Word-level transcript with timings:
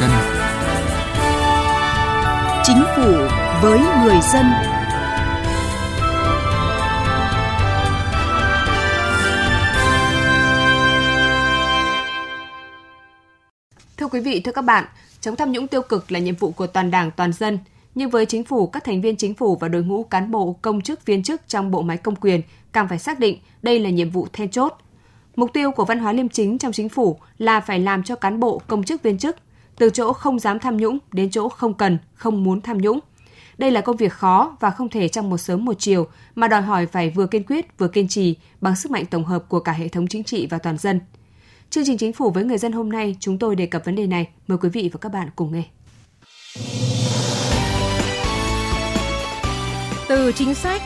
dân. 0.00 0.10
Chính 2.64 2.82
phủ 2.96 3.12
với 3.62 3.78
người 3.78 4.20
dân. 4.32 4.46
Thưa 13.96 14.08
quý 14.08 14.20
vị, 14.20 14.40
thưa 14.40 14.52
các 14.52 14.62
bạn, 14.62 14.84
chống 15.20 15.36
tham 15.36 15.52
nhũng 15.52 15.66
tiêu 15.66 15.82
cực 15.82 16.12
là 16.12 16.18
nhiệm 16.18 16.34
vụ 16.34 16.50
của 16.50 16.66
toàn 16.66 16.90
Đảng, 16.90 17.10
toàn 17.10 17.32
dân. 17.32 17.58
Nhưng 17.94 18.10
với 18.10 18.26
chính 18.26 18.44
phủ, 18.44 18.66
các 18.66 18.84
thành 18.84 19.00
viên 19.00 19.16
chính 19.16 19.34
phủ 19.34 19.56
và 19.56 19.68
đội 19.68 19.82
ngũ 19.82 20.02
cán 20.02 20.30
bộ, 20.30 20.56
công 20.62 20.80
chức, 20.80 21.06
viên 21.06 21.22
chức 21.22 21.48
trong 21.48 21.70
bộ 21.70 21.82
máy 21.82 21.96
công 21.96 22.16
quyền 22.16 22.42
càng 22.72 22.88
phải 22.88 22.98
xác 22.98 23.18
định 23.18 23.38
đây 23.62 23.78
là 23.78 23.90
nhiệm 23.90 24.10
vụ 24.10 24.26
then 24.32 24.50
chốt. 24.50 24.72
Mục 25.36 25.50
tiêu 25.52 25.70
của 25.70 25.84
văn 25.84 25.98
hóa 25.98 26.12
liêm 26.12 26.28
chính 26.28 26.58
trong 26.58 26.72
chính 26.72 26.88
phủ 26.88 27.18
là 27.38 27.60
phải 27.60 27.78
làm 27.78 28.02
cho 28.02 28.16
cán 28.16 28.40
bộ, 28.40 28.62
công 28.66 28.84
chức, 28.84 29.02
viên 29.02 29.18
chức 29.18 29.36
từ 29.76 29.90
chỗ 29.90 30.12
không 30.12 30.38
dám 30.38 30.58
tham 30.58 30.76
nhũng 30.76 30.98
đến 31.12 31.30
chỗ 31.30 31.48
không 31.48 31.74
cần, 31.74 31.98
không 32.14 32.44
muốn 32.44 32.60
tham 32.60 32.78
nhũng. 32.78 33.00
Đây 33.58 33.70
là 33.70 33.80
công 33.80 33.96
việc 33.96 34.12
khó 34.12 34.56
và 34.60 34.70
không 34.70 34.88
thể 34.88 35.08
trong 35.08 35.30
một 35.30 35.38
sớm 35.38 35.64
một 35.64 35.74
chiều 35.78 36.06
mà 36.34 36.48
đòi 36.48 36.62
hỏi 36.62 36.86
phải 36.86 37.10
vừa 37.10 37.26
kiên 37.26 37.44
quyết 37.44 37.78
vừa 37.78 37.88
kiên 37.88 38.08
trì 38.08 38.36
bằng 38.60 38.76
sức 38.76 38.90
mạnh 38.90 39.06
tổng 39.06 39.24
hợp 39.24 39.44
của 39.48 39.60
cả 39.60 39.72
hệ 39.72 39.88
thống 39.88 40.06
chính 40.06 40.24
trị 40.24 40.46
và 40.50 40.58
toàn 40.58 40.78
dân. 40.78 41.00
Chương 41.70 41.84
trình 41.86 41.98
Chính 41.98 42.12
phủ 42.12 42.30
với 42.30 42.44
người 42.44 42.58
dân 42.58 42.72
hôm 42.72 42.88
nay 42.88 43.16
chúng 43.20 43.38
tôi 43.38 43.56
đề 43.56 43.66
cập 43.66 43.84
vấn 43.84 43.94
đề 43.94 44.06
này. 44.06 44.28
Mời 44.46 44.58
quý 44.58 44.68
vị 44.68 44.90
và 44.92 44.98
các 45.00 45.12
bạn 45.12 45.28
cùng 45.36 45.52
nghe. 45.52 45.62
Từ 50.08 50.32
chính 50.32 50.54
sách 50.54 50.82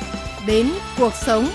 đến 0.47 0.71
cuộc 0.99 1.13
sống. 1.15 1.49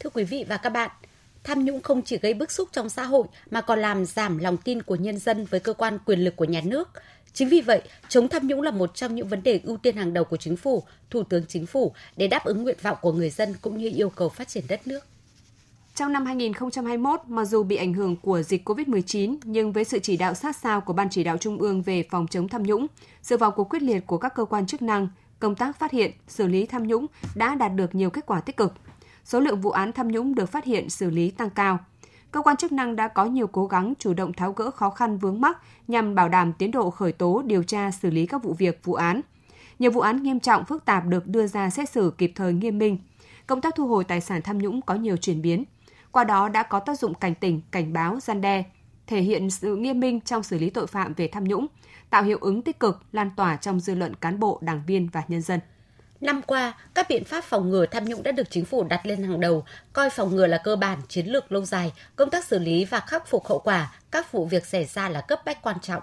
Thưa 0.00 0.10
quý 0.14 0.24
vị 0.24 0.44
và 0.48 0.56
các 0.56 0.70
bạn, 0.70 0.90
tham 1.44 1.64
nhũng 1.64 1.82
không 1.82 2.02
chỉ 2.02 2.18
gây 2.18 2.34
bức 2.34 2.50
xúc 2.50 2.68
trong 2.72 2.88
xã 2.88 3.04
hội 3.04 3.26
mà 3.50 3.60
còn 3.60 3.78
làm 3.78 4.04
giảm 4.04 4.38
lòng 4.38 4.56
tin 4.56 4.82
của 4.82 4.94
nhân 4.96 5.18
dân 5.18 5.44
với 5.44 5.60
cơ 5.60 5.72
quan 5.72 5.98
quyền 6.06 6.20
lực 6.24 6.36
của 6.36 6.44
nhà 6.44 6.60
nước. 6.64 6.88
Chính 7.32 7.48
vì 7.48 7.60
vậy, 7.60 7.82
chống 8.08 8.28
tham 8.28 8.46
nhũng 8.46 8.62
là 8.62 8.70
một 8.70 8.94
trong 8.94 9.14
những 9.14 9.28
vấn 9.28 9.42
đề 9.42 9.60
ưu 9.64 9.76
tiên 9.76 9.96
hàng 9.96 10.12
đầu 10.12 10.24
của 10.24 10.36
chính 10.36 10.56
phủ, 10.56 10.82
thủ 11.10 11.22
tướng 11.22 11.44
chính 11.48 11.66
phủ 11.66 11.92
để 12.16 12.28
đáp 12.28 12.44
ứng 12.44 12.62
nguyện 12.62 12.76
vọng 12.82 12.96
của 13.00 13.12
người 13.12 13.30
dân 13.30 13.54
cũng 13.60 13.78
như 13.78 13.90
yêu 13.94 14.10
cầu 14.10 14.28
phát 14.28 14.48
triển 14.48 14.64
đất 14.68 14.86
nước. 14.86 15.06
Trong 15.94 16.12
năm 16.12 16.26
2021, 16.26 17.20
mặc 17.26 17.44
dù 17.44 17.62
bị 17.62 17.76
ảnh 17.76 17.94
hưởng 17.94 18.16
của 18.16 18.42
dịch 18.42 18.68
COVID-19, 18.68 19.36
nhưng 19.44 19.72
với 19.72 19.84
sự 19.84 19.98
chỉ 19.98 20.16
đạo 20.16 20.34
sát 20.34 20.56
sao 20.56 20.80
của 20.80 20.92
Ban 20.92 21.10
chỉ 21.10 21.24
đạo 21.24 21.36
Trung 21.36 21.58
ương 21.58 21.82
về 21.82 22.04
phòng 22.10 22.26
chống 22.30 22.48
tham 22.48 22.62
nhũng, 22.62 22.86
sự 23.22 23.36
vào 23.36 23.50
cuộc 23.50 23.64
quyết 23.64 23.82
liệt 23.82 24.06
của 24.06 24.18
các 24.18 24.34
cơ 24.34 24.44
quan 24.44 24.66
chức 24.66 24.82
năng, 24.82 25.08
công 25.38 25.54
tác 25.54 25.78
phát 25.78 25.90
hiện, 25.90 26.10
xử 26.28 26.46
lý 26.46 26.66
tham 26.66 26.86
nhũng 26.86 27.06
đã 27.34 27.54
đạt 27.54 27.74
được 27.74 27.94
nhiều 27.94 28.10
kết 28.10 28.26
quả 28.26 28.40
tích 28.40 28.56
cực. 28.56 28.72
Số 29.30 29.40
lượng 29.40 29.60
vụ 29.60 29.70
án 29.70 29.92
tham 29.92 30.08
nhũng 30.08 30.34
được 30.34 30.46
phát 30.46 30.64
hiện 30.64 30.90
xử 30.90 31.10
lý 31.10 31.30
tăng 31.30 31.50
cao. 31.50 31.78
Cơ 32.30 32.42
quan 32.42 32.56
chức 32.56 32.72
năng 32.72 32.96
đã 32.96 33.08
có 33.08 33.24
nhiều 33.24 33.46
cố 33.46 33.66
gắng 33.66 33.94
chủ 33.98 34.14
động 34.14 34.32
tháo 34.32 34.52
gỡ 34.52 34.70
khó 34.70 34.90
khăn 34.90 35.18
vướng 35.18 35.40
mắc 35.40 35.58
nhằm 35.88 36.14
bảo 36.14 36.28
đảm 36.28 36.52
tiến 36.52 36.70
độ 36.70 36.90
khởi 36.90 37.12
tố, 37.12 37.42
điều 37.46 37.62
tra, 37.62 37.90
xử 37.90 38.10
lý 38.10 38.26
các 38.26 38.42
vụ 38.42 38.52
việc, 38.52 38.84
vụ 38.84 38.94
án. 38.94 39.20
Nhiều 39.78 39.90
vụ 39.90 40.00
án 40.00 40.22
nghiêm 40.22 40.40
trọng, 40.40 40.64
phức 40.64 40.84
tạp 40.84 41.06
được 41.06 41.26
đưa 41.26 41.46
ra 41.46 41.70
xét 41.70 41.90
xử 41.90 42.12
kịp 42.18 42.32
thời 42.34 42.52
nghiêm 42.52 42.78
minh. 42.78 42.98
Công 43.46 43.60
tác 43.60 43.74
thu 43.76 43.86
hồi 43.86 44.04
tài 44.04 44.20
sản 44.20 44.42
tham 44.42 44.58
nhũng 44.58 44.82
có 44.82 44.94
nhiều 44.94 45.16
chuyển 45.16 45.42
biến– 45.42 45.64
qua 46.12 46.24
đó 46.24 46.48
đã 46.48 46.62
có 46.62 46.80
tác 46.80 46.98
dụng 46.98 47.14
cảnh 47.14 47.34
tỉnh, 47.34 47.60
cảnh 47.70 47.92
báo, 47.92 48.20
gian 48.20 48.40
đe, 48.40 48.64
thể 49.06 49.20
hiện 49.20 49.50
sự 49.50 49.76
nghiêm 49.76 50.00
minh 50.00 50.20
trong 50.20 50.42
xử 50.42 50.58
lý 50.58 50.70
tội 50.70 50.86
phạm 50.86 51.14
về 51.14 51.28
tham 51.28 51.44
nhũng, 51.44 51.66
tạo 52.10 52.22
hiệu 52.22 52.38
ứng 52.40 52.62
tích 52.62 52.80
cực 52.80 53.02
lan 53.12 53.30
tỏa 53.36 53.56
trong 53.56 53.80
dư 53.80 53.94
luận 53.94 54.14
cán 54.14 54.40
bộ, 54.40 54.58
đảng 54.62 54.82
viên 54.86 55.08
và 55.12 55.22
nhân 55.28 55.42
dân. 55.42 55.60
Năm 56.20 56.42
qua, 56.42 56.72
các 56.94 57.06
biện 57.08 57.24
pháp 57.24 57.44
phòng 57.44 57.70
ngừa 57.70 57.86
tham 57.86 58.04
nhũng 58.04 58.22
đã 58.22 58.32
được 58.32 58.50
chính 58.50 58.64
phủ 58.64 58.84
đặt 58.84 59.06
lên 59.06 59.22
hàng 59.22 59.40
đầu, 59.40 59.64
coi 59.92 60.10
phòng 60.10 60.36
ngừa 60.36 60.46
là 60.46 60.58
cơ 60.64 60.76
bản, 60.76 60.98
chiến 61.08 61.26
lược 61.26 61.52
lâu 61.52 61.64
dài, 61.64 61.92
công 62.16 62.30
tác 62.30 62.44
xử 62.44 62.58
lý 62.58 62.84
và 62.84 63.00
khắc 63.00 63.28
phục 63.28 63.46
hậu 63.46 63.58
quả 63.58 63.92
các 64.10 64.32
vụ 64.32 64.46
việc 64.46 64.66
xảy 64.66 64.84
ra 64.84 65.08
là 65.08 65.20
cấp 65.20 65.40
bách 65.44 65.62
quan 65.62 65.76
trọng. 65.82 66.02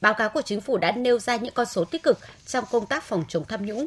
Báo 0.00 0.14
cáo 0.14 0.28
của 0.28 0.42
chính 0.42 0.60
phủ 0.60 0.78
đã 0.78 0.92
nêu 0.92 1.18
ra 1.18 1.36
những 1.36 1.54
con 1.54 1.66
số 1.66 1.84
tích 1.84 2.02
cực 2.02 2.18
trong 2.46 2.64
công 2.70 2.86
tác 2.86 3.02
phòng 3.02 3.24
chống 3.28 3.44
tham 3.48 3.66
nhũng. 3.66 3.86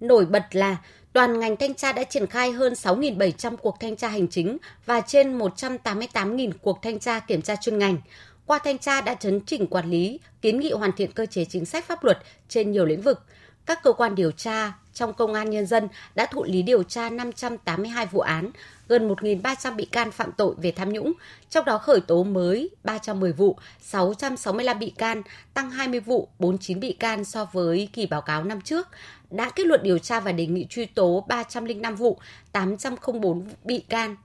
Nổi 0.00 0.26
bật 0.26 0.42
là 0.50 0.76
toàn 1.12 1.40
ngành 1.40 1.56
thanh 1.56 1.74
tra 1.74 1.92
đã 1.92 2.04
triển 2.04 2.26
khai 2.26 2.52
hơn 2.52 2.72
6.700 2.72 3.56
cuộc 3.56 3.80
thanh 3.80 3.96
tra 3.96 4.08
hành 4.08 4.28
chính 4.28 4.58
và 4.86 5.00
trên 5.00 5.38
188.000 5.38 6.52
cuộc 6.62 6.78
thanh 6.82 6.98
tra 6.98 7.20
kiểm 7.20 7.42
tra 7.42 7.56
chuyên 7.56 7.78
ngành. 7.78 7.96
Qua 8.46 8.58
thanh 8.64 8.78
tra 8.78 9.00
đã 9.00 9.14
chấn 9.14 9.40
chỉnh 9.40 9.66
quản 9.66 9.90
lý, 9.90 10.20
kiến 10.42 10.60
nghị 10.60 10.72
hoàn 10.72 10.92
thiện 10.92 11.12
cơ 11.12 11.26
chế 11.26 11.44
chính 11.44 11.64
sách 11.64 11.84
pháp 11.84 12.04
luật 12.04 12.18
trên 12.48 12.72
nhiều 12.72 12.84
lĩnh 12.86 13.02
vực. 13.02 13.22
Các 13.66 13.82
cơ 13.82 13.92
quan 13.92 14.14
điều 14.14 14.30
tra 14.30 14.72
trong 14.94 15.14
công 15.14 15.34
an 15.34 15.50
nhân 15.50 15.66
dân 15.66 15.88
đã 16.14 16.26
thụ 16.26 16.44
lý 16.44 16.62
điều 16.62 16.82
tra 16.82 17.10
582 17.10 18.06
vụ 18.06 18.20
án, 18.20 18.50
gần 18.88 19.08
1.300 19.08 19.76
bị 19.76 19.84
can 19.84 20.10
phạm 20.10 20.32
tội 20.32 20.54
về 20.58 20.72
tham 20.72 20.92
nhũng, 20.92 21.12
trong 21.50 21.64
đó 21.64 21.78
khởi 21.78 22.00
tố 22.00 22.24
mới 22.24 22.70
310 22.84 23.32
vụ, 23.32 23.56
665 23.80 24.78
bị 24.78 24.90
can, 24.90 25.22
tăng 25.54 25.70
20 25.70 26.00
vụ, 26.00 26.28
49 26.38 26.80
bị 26.80 26.92
can 26.92 27.24
so 27.24 27.44
với 27.52 27.88
kỳ 27.92 28.06
báo 28.06 28.22
cáo 28.22 28.44
năm 28.44 28.60
trước, 28.60 28.88
đã 29.30 29.50
kết 29.50 29.66
luận 29.66 29.80
điều 29.82 29.98
tra 29.98 30.20
và 30.20 30.32
đề 30.32 30.46
nghị 30.46 30.66
truy 30.70 30.86
tố 30.86 31.24
305 31.28 31.96
vụ, 31.96 32.18
804 32.52 33.46
bị 33.64 33.80
can, 33.88 34.16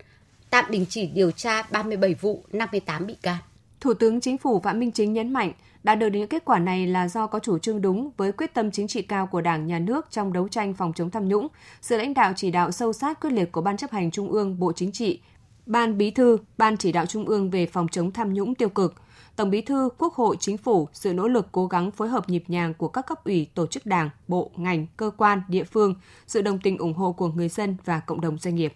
tạm 0.49 0.65
đình 0.69 0.85
chỉ 0.89 1.07
điều 1.07 1.31
tra 1.31 1.63
37 1.71 2.13
vụ, 2.13 2.43
58 2.51 3.07
bị 3.07 3.15
can. 3.21 3.37
Thủ 3.79 3.93
tướng 3.93 4.21
Chính 4.21 4.37
phủ 4.37 4.59
Phạm 4.59 4.79
Minh 4.79 4.91
Chính 4.91 5.13
nhấn 5.13 5.33
mạnh, 5.33 5.51
đã 5.85 5.95
được 5.95 6.07
những 6.07 6.27
kết 6.27 6.45
quả 6.45 6.59
này 6.59 6.87
là 6.87 7.07
do 7.07 7.27
có 7.27 7.39
chủ 7.39 7.57
trương 7.57 7.81
đúng 7.81 8.11
với 8.17 8.31
quyết 8.31 8.53
tâm 8.53 8.71
chính 8.71 8.87
trị 8.87 9.01
cao 9.01 9.27
của 9.27 9.41
Đảng, 9.41 9.67
Nhà 9.67 9.79
nước 9.79 10.07
trong 10.11 10.33
đấu 10.33 10.47
tranh 10.47 10.73
phòng 10.73 10.93
chống 10.95 11.09
tham 11.09 11.27
nhũng, 11.27 11.47
sự 11.81 11.97
lãnh 11.97 12.13
đạo 12.13 12.33
chỉ 12.35 12.51
đạo 12.51 12.71
sâu 12.71 12.93
sát 12.93 13.21
quyết 13.21 13.29
liệt 13.33 13.51
của 13.51 13.61
Ban 13.61 13.77
chấp 13.77 13.91
hành 13.91 14.11
Trung 14.11 14.31
ương, 14.31 14.59
Bộ 14.59 14.71
Chính 14.75 14.91
trị, 14.91 15.19
Ban 15.65 15.97
Bí 15.97 16.11
thư, 16.11 16.37
Ban 16.57 16.77
chỉ 16.77 16.91
đạo 16.91 17.05
Trung 17.05 17.25
ương 17.25 17.49
về 17.49 17.65
phòng 17.65 17.87
chống 17.91 18.11
tham 18.11 18.33
nhũng 18.33 18.55
tiêu 18.55 18.69
cực, 18.69 18.95
Tổng 19.35 19.49
Bí 19.49 19.61
thư, 19.61 19.89
Quốc 19.97 20.13
hội, 20.13 20.37
Chính 20.39 20.57
phủ 20.57 20.87
sự 20.93 21.13
nỗ 21.13 21.27
lực 21.27 21.47
cố 21.51 21.67
gắng 21.67 21.91
phối 21.91 22.07
hợp 22.07 22.29
nhịp 22.29 22.43
nhàng 22.47 22.73
của 22.73 22.87
các 22.87 23.07
cấp 23.07 23.23
ủy, 23.23 23.47
tổ 23.53 23.67
chức 23.67 23.85
đảng, 23.85 24.09
bộ, 24.27 24.51
ngành, 24.55 24.85
cơ 24.97 25.11
quan, 25.17 25.41
địa 25.47 25.63
phương, 25.63 25.95
sự 26.27 26.41
đồng 26.41 26.59
tình 26.59 26.77
ủng 26.77 26.93
hộ 26.93 27.11
của 27.11 27.27
người 27.27 27.49
dân 27.49 27.77
và 27.85 27.99
cộng 27.99 28.21
đồng 28.21 28.37
doanh 28.37 28.55
nghiệp. 28.55 28.73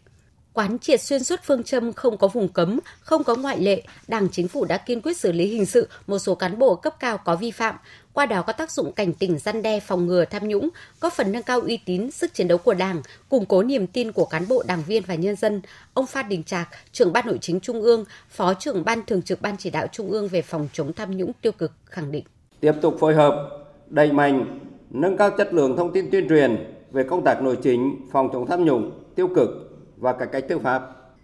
Quán 0.60 0.80
triệt 0.80 1.02
xuyên 1.02 1.24
suốt 1.24 1.40
phương 1.44 1.64
châm 1.64 1.94
không 1.94 2.18
có 2.18 2.28
vùng 2.28 2.48
cấm, 2.48 2.80
không 3.00 3.24
có 3.24 3.36
ngoại 3.36 3.60
lệ, 3.60 3.84
Đảng 4.08 4.30
chính 4.32 4.48
phủ 4.48 4.66
đã 4.66 4.78
kiên 4.78 5.02
quyết 5.02 5.18
xử 5.18 5.32
lý 5.32 5.46
hình 5.46 5.66
sự 5.66 5.88
một 6.08 6.20
số 6.20 6.36
cán 6.36 6.60
bộ 6.60 6.76
cấp 6.76 6.96
cao 7.00 7.18
có 7.18 7.36
vi 7.36 7.52
phạm, 7.52 7.76
qua 8.14 8.26
đó 8.26 8.42
có 8.42 8.54
tác 8.54 8.72
dụng 8.72 8.92
cảnh 8.92 9.14
tỉnh 9.14 9.38
răn 9.38 9.62
đe 9.62 9.80
phòng 9.80 10.06
ngừa 10.06 10.26
tham 10.26 10.48
nhũng, 10.48 10.70
góp 11.02 11.14
phần 11.14 11.32
nâng 11.32 11.44
cao 11.44 11.62
uy 11.62 11.80
tín, 11.86 12.12
sức 12.12 12.34
chiến 12.34 12.48
đấu 12.48 12.58
của 12.58 12.74
Đảng, 12.74 13.02
củng 13.30 13.46
cố 13.46 13.64
niềm 13.64 13.88
tin 13.88 14.12
của 14.12 14.26
cán 14.26 14.48
bộ, 14.48 14.64
đảng 14.68 14.84
viên 14.88 15.04
và 15.08 15.16
nhân 15.16 15.36
dân. 15.36 15.62
Ông 15.94 16.06
Phan 16.06 16.30
Đình 16.30 16.44
Trạc, 16.44 16.70
trưởng 16.92 17.14
ban 17.14 17.28
nội 17.28 17.38
chính 17.42 17.60
Trung 17.60 17.82
ương, 17.82 18.06
phó 18.30 18.54
trưởng 18.54 18.86
ban 18.86 19.06
thường 19.06 19.22
trực 19.22 19.42
ban 19.42 19.58
chỉ 19.58 19.70
đạo 19.70 19.88
Trung 19.92 20.10
ương 20.12 20.28
về 20.28 20.42
phòng 20.42 20.68
chống 20.74 20.94
tham 20.94 21.18
nhũng 21.18 21.32
tiêu 21.42 21.52
cực 21.52 21.72
khẳng 21.86 22.12
định. 22.12 22.24
Tiếp 22.60 22.74
tục 22.82 22.96
phối 23.00 23.16
hợp, 23.16 23.50
đẩy 23.90 24.12
mạnh, 24.12 24.60
nâng 24.90 25.18
cao 25.18 25.30
chất 25.38 25.54
lượng 25.54 25.78
thông 25.78 25.94
tin 25.94 26.12
tuyên 26.12 26.30
truyền 26.30 26.74
về 26.92 27.04
công 27.04 27.24
tác 27.24 27.42
nội 27.42 27.58
chính, 27.64 27.96
phòng 28.12 28.30
chống 28.34 28.46
tham 28.48 28.66
nhũng 28.66 28.92
tiêu 29.16 29.28
cực 29.36 29.69
và 30.00 30.14
cải 30.14 30.28
cách 30.28 30.46
tư 30.50 30.60
pháp, 30.60 30.82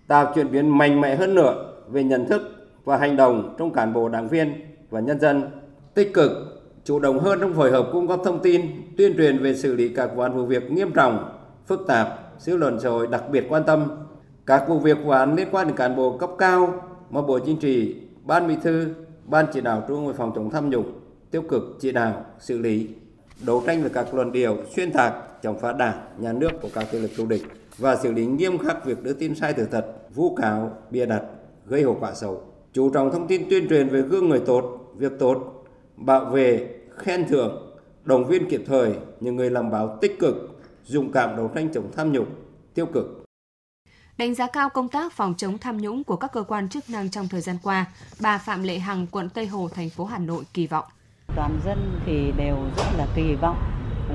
tạo 0.08 0.32
chuyển 0.36 0.52
biến 0.52 0.78
mạnh 0.78 1.02
mẽ 1.02 1.16
hơn 1.16 1.36
nữa 1.36 1.74
về 1.88 2.04
nhận 2.04 2.26
thức 2.26 2.42
và 2.84 2.98
hành 2.98 3.18
động 3.18 3.56
trong 3.58 3.72
cán 3.72 3.94
bộ 3.94 4.10
đảng 4.10 4.28
viên 4.28 4.54
và 4.90 5.00
nhân 5.00 5.20
dân 5.20 5.44
tích 5.94 6.14
cực 6.14 6.32
chủ 6.84 7.00
động 7.00 7.20
hơn 7.20 7.40
trong 7.42 7.54
phối 7.54 7.72
hợp 7.72 7.90
cung 7.92 8.08
cấp 8.08 8.20
thông 8.24 8.40
tin, 8.40 8.62
tuyên 8.98 9.18
truyền 9.18 9.38
về 9.38 9.56
xử 9.56 9.76
lý 9.76 9.90
các 9.90 10.16
vụ 10.16 10.22
án 10.22 10.34
vụ 10.34 10.46
việc 10.46 10.72
nghiêm 10.72 10.92
trọng, 10.92 11.40
phức 11.68 11.88
tạp, 11.88 12.08
dư 12.40 12.58
luận 12.58 12.80
xã 12.80 12.90
hội 12.90 13.08
đặc 13.08 13.24
biệt 13.32 13.46
quan 13.50 13.64
tâm. 13.64 13.88
Các 14.46 14.66
vụ 14.68 14.80
việc 14.80 14.98
vụ 15.04 15.10
án 15.10 15.36
liên 15.36 15.48
quan 15.52 15.68
đến 15.68 15.76
cán 15.76 15.96
bộ 15.96 16.18
cấp 16.18 16.30
cao 16.38 16.74
mà 17.10 17.22
Bộ 17.22 17.40
Chính 17.40 17.58
trị, 17.58 17.96
Ban 18.24 18.48
Bí 18.48 18.56
thư, 18.64 18.94
Ban 19.26 19.46
chỉ 19.54 19.62
đạo 19.62 19.84
Trung 19.88 19.98
ương 19.98 20.08
về 20.08 20.14
phòng 20.14 20.32
chống 20.36 20.50
tham 20.50 20.70
nhũng, 20.70 20.92
tiêu 21.32 21.42
cực 21.42 21.64
chỉ 21.80 21.92
đạo, 21.92 22.26
xử 22.40 22.58
lý, 22.58 22.88
đấu 23.46 23.64
tranh 23.66 23.82
với 23.82 23.90
các 23.90 24.14
luận 24.14 24.32
điệu 24.32 24.58
xuyên 24.76 24.92
tạc, 24.92 25.14
chống 25.42 25.60
phá 25.60 25.74
đảng, 25.74 26.00
nhà 26.18 26.34
nước 26.34 26.52
của 26.62 26.70
các 26.74 26.88
thế 26.92 27.00
lực 27.00 27.12
thù 27.18 27.26
địch 27.26 27.44
và 27.78 27.96
xử 27.96 28.12
lý 28.12 28.26
nghiêm 28.26 28.58
khắc 28.58 28.86
việc 28.86 29.04
đưa 29.04 29.14
tin 29.14 29.36
sai 29.36 29.54
sự 29.58 29.68
thật, 29.72 29.86
vu 30.16 30.36
cáo, 30.36 30.78
bịa 30.92 31.06
đặt, 31.06 31.24
gây 31.66 31.84
hậu 31.84 31.98
quả 32.00 32.14
xấu. 32.14 32.44
Chú 32.74 32.90
trọng 32.90 33.12
thông 33.12 33.28
tin 33.28 33.50
tuyên 33.50 33.70
truyền 33.70 33.90
về 33.90 34.02
gương 34.02 34.30
người 34.30 34.40
tốt, 34.46 34.94
việc 34.98 35.12
tốt, 35.20 35.66
bảo 35.96 36.26
vệ, 36.26 36.76
khen 36.98 37.28
thưởng, 37.28 37.74
động 38.04 38.28
viên 38.28 38.50
kịp 38.50 38.64
thời 38.68 38.94
những 39.20 39.36
người 39.36 39.50
làm 39.50 39.72
báo 39.72 39.98
tích 40.02 40.20
cực, 40.20 40.36
dũng 40.86 41.12
cảm 41.12 41.36
đấu 41.38 41.52
tranh 41.56 41.70
chống 41.74 41.92
tham 41.96 42.12
nhũng, 42.12 42.28
tiêu 42.74 42.86
cực. 42.86 43.26
Đánh 44.18 44.36
giá 44.36 44.48
cao 44.48 44.70
công 44.70 44.90
tác 44.90 45.14
phòng 45.14 45.34
chống 45.38 45.58
tham 45.58 45.78
nhũng 45.78 46.04
của 46.04 46.16
các 46.16 46.32
cơ 46.34 46.44
quan 46.44 46.70
chức 46.70 46.90
năng 46.90 47.10
trong 47.10 47.28
thời 47.28 47.42
gian 47.42 47.58
qua, 47.64 47.86
bà 48.22 48.38
Phạm 48.38 48.64
Lệ 48.64 48.80
Hằng, 48.80 49.08
quận 49.12 49.30
Tây 49.30 49.48
Hồ, 49.48 49.70
thành 49.76 49.90
phố 49.90 50.06
Hà 50.06 50.18
Nội 50.18 50.44
kỳ 50.54 50.68
vọng. 50.68 50.86
Toàn 51.36 51.60
dân 51.66 52.00
thì 52.06 52.32
đều 52.38 52.58
rất 52.78 52.86
là 52.98 53.08
kỳ 53.16 53.36
vọng 53.36 53.58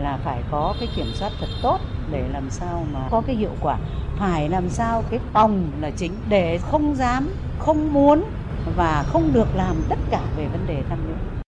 là 0.03 0.19
phải 0.25 0.43
có 0.51 0.75
cái 0.81 0.89
kiểm 0.97 1.07
soát 1.15 1.33
thật 1.41 1.49
tốt 1.63 1.79
để 2.13 2.25
làm 2.33 2.51
sao 2.51 2.87
mà 2.93 3.09
có 3.11 3.23
cái 3.27 3.37
hiệu 3.37 3.55
quả. 3.61 3.79
Phải 4.19 4.49
làm 4.49 4.71
sao 4.71 5.05
cái 5.11 5.21
phòng 5.33 5.71
là 5.81 5.91
chính 5.91 6.13
để 6.29 6.59
không 6.63 6.95
dám, 6.97 7.29
không 7.59 7.93
muốn 7.93 8.25
và 8.77 9.05
không 9.09 9.33
được 9.33 9.49
làm 9.57 9.77
tất 9.89 9.99
cả 10.11 10.23
về 10.37 10.47
vấn 10.47 10.67
đề 10.67 10.83
tham 10.89 10.99
nhũng 11.09 11.41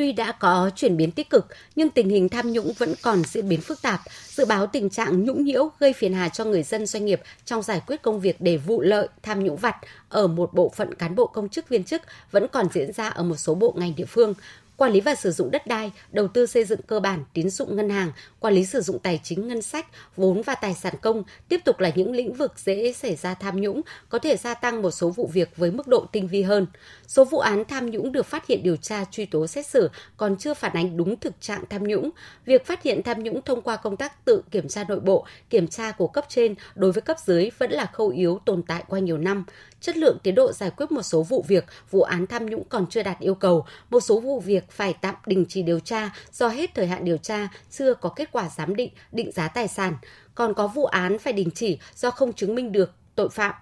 Tuy 0.00 0.12
đã 0.12 0.32
có 0.32 0.70
chuyển 0.76 0.96
biến 0.96 1.10
tích 1.10 1.30
cực, 1.30 1.46
nhưng 1.76 1.90
tình 1.90 2.08
hình 2.08 2.28
tham 2.28 2.52
nhũng 2.52 2.72
vẫn 2.78 2.94
còn 3.02 3.22
diễn 3.24 3.48
biến 3.48 3.60
phức 3.60 3.82
tạp. 3.82 4.00
Dự 4.28 4.44
báo 4.44 4.66
tình 4.66 4.90
trạng 4.90 5.24
nhũng 5.24 5.44
nhiễu 5.44 5.70
gây 5.78 5.92
phiền 5.92 6.14
hà 6.14 6.28
cho 6.28 6.44
người 6.44 6.62
dân 6.62 6.86
doanh 6.86 7.04
nghiệp 7.04 7.20
trong 7.44 7.62
giải 7.62 7.80
quyết 7.86 8.02
công 8.02 8.20
việc 8.20 8.36
để 8.40 8.56
vụ 8.56 8.80
lợi, 8.80 9.08
tham 9.22 9.44
nhũng 9.44 9.56
vặt 9.56 9.76
ở 10.08 10.26
một 10.26 10.54
bộ 10.54 10.72
phận 10.76 10.94
cán 10.94 11.14
bộ 11.14 11.26
công 11.26 11.48
chức 11.48 11.68
viên 11.68 11.84
chức 11.84 12.02
vẫn 12.30 12.46
còn 12.52 12.66
diễn 12.72 12.92
ra 12.92 13.08
ở 13.08 13.22
một 13.22 13.36
số 13.36 13.54
bộ 13.54 13.74
ngành 13.76 13.94
địa 13.96 14.04
phương 14.04 14.34
quản 14.80 14.92
lý 14.92 15.00
và 15.00 15.14
sử 15.14 15.30
dụng 15.30 15.50
đất 15.50 15.66
đai, 15.66 15.92
đầu 16.12 16.28
tư 16.28 16.46
xây 16.46 16.64
dựng 16.64 16.80
cơ 16.86 17.00
bản, 17.00 17.24
tín 17.32 17.50
dụng 17.50 17.76
ngân 17.76 17.90
hàng, 17.90 18.12
quản 18.40 18.54
lý 18.54 18.64
sử 18.64 18.80
dụng 18.80 18.98
tài 18.98 19.20
chính 19.22 19.48
ngân 19.48 19.62
sách, 19.62 19.86
vốn 20.16 20.42
và 20.42 20.54
tài 20.54 20.74
sản 20.74 20.94
công 21.02 21.22
tiếp 21.48 21.60
tục 21.64 21.80
là 21.80 21.92
những 21.94 22.12
lĩnh 22.12 22.32
vực 22.32 22.52
dễ 22.56 22.92
xảy 22.92 23.16
ra 23.16 23.34
tham 23.34 23.60
nhũng, 23.60 23.80
có 24.08 24.18
thể 24.18 24.36
gia 24.36 24.54
tăng 24.54 24.82
một 24.82 24.90
số 24.90 25.10
vụ 25.10 25.30
việc 25.32 25.56
với 25.56 25.70
mức 25.70 25.88
độ 25.88 26.06
tinh 26.12 26.28
vi 26.28 26.42
hơn. 26.42 26.66
Số 27.06 27.24
vụ 27.24 27.38
án 27.38 27.64
tham 27.64 27.90
nhũng 27.90 28.12
được 28.12 28.26
phát 28.26 28.46
hiện 28.46 28.62
điều 28.62 28.76
tra 28.76 29.04
truy 29.10 29.26
tố 29.26 29.46
xét 29.46 29.66
xử 29.66 29.90
còn 30.16 30.36
chưa 30.36 30.54
phản 30.54 30.72
ánh 30.72 30.96
đúng 30.96 31.16
thực 31.16 31.40
trạng 31.40 31.64
tham 31.70 31.84
nhũng. 31.84 32.10
Việc 32.46 32.66
phát 32.66 32.82
hiện 32.82 33.02
tham 33.02 33.22
nhũng 33.22 33.42
thông 33.42 33.62
qua 33.62 33.76
công 33.76 33.96
tác 33.96 34.24
tự 34.24 34.42
kiểm 34.50 34.68
tra 34.68 34.84
nội 34.88 35.00
bộ, 35.00 35.26
kiểm 35.50 35.68
tra 35.68 35.92
của 35.92 36.06
cấp 36.06 36.24
trên 36.28 36.54
đối 36.74 36.92
với 36.92 37.02
cấp 37.02 37.16
dưới 37.26 37.50
vẫn 37.58 37.70
là 37.70 37.86
khâu 37.86 38.08
yếu 38.08 38.40
tồn 38.44 38.62
tại 38.62 38.84
qua 38.88 38.98
nhiều 38.98 39.18
năm 39.18 39.44
chất 39.80 39.96
lượng 39.96 40.18
tiến 40.22 40.34
độ 40.34 40.52
giải 40.52 40.70
quyết 40.70 40.92
một 40.92 41.02
số 41.02 41.22
vụ 41.22 41.44
việc, 41.48 41.64
vụ 41.90 42.02
án 42.02 42.26
tham 42.26 42.46
nhũng 42.46 42.64
còn 42.68 42.86
chưa 42.86 43.02
đạt 43.02 43.18
yêu 43.18 43.34
cầu, 43.34 43.66
một 43.90 44.00
số 44.00 44.20
vụ 44.20 44.40
việc 44.40 44.70
phải 44.70 44.94
tạm 45.00 45.14
đình 45.26 45.44
chỉ 45.48 45.62
điều 45.62 45.80
tra 45.80 46.10
do 46.32 46.48
hết 46.48 46.74
thời 46.74 46.86
hạn 46.86 47.04
điều 47.04 47.16
tra, 47.16 47.48
chưa 47.70 47.94
có 47.94 48.08
kết 48.08 48.28
quả 48.32 48.48
giám 48.56 48.76
định, 48.76 48.90
định 49.12 49.32
giá 49.32 49.48
tài 49.48 49.68
sản, 49.68 49.94
còn 50.34 50.54
có 50.54 50.66
vụ 50.66 50.84
án 50.84 51.18
phải 51.18 51.32
đình 51.32 51.50
chỉ 51.54 51.78
do 51.94 52.10
không 52.10 52.32
chứng 52.32 52.54
minh 52.54 52.72
được 52.72 52.92
tội 53.14 53.28
phạm. 53.28 53.54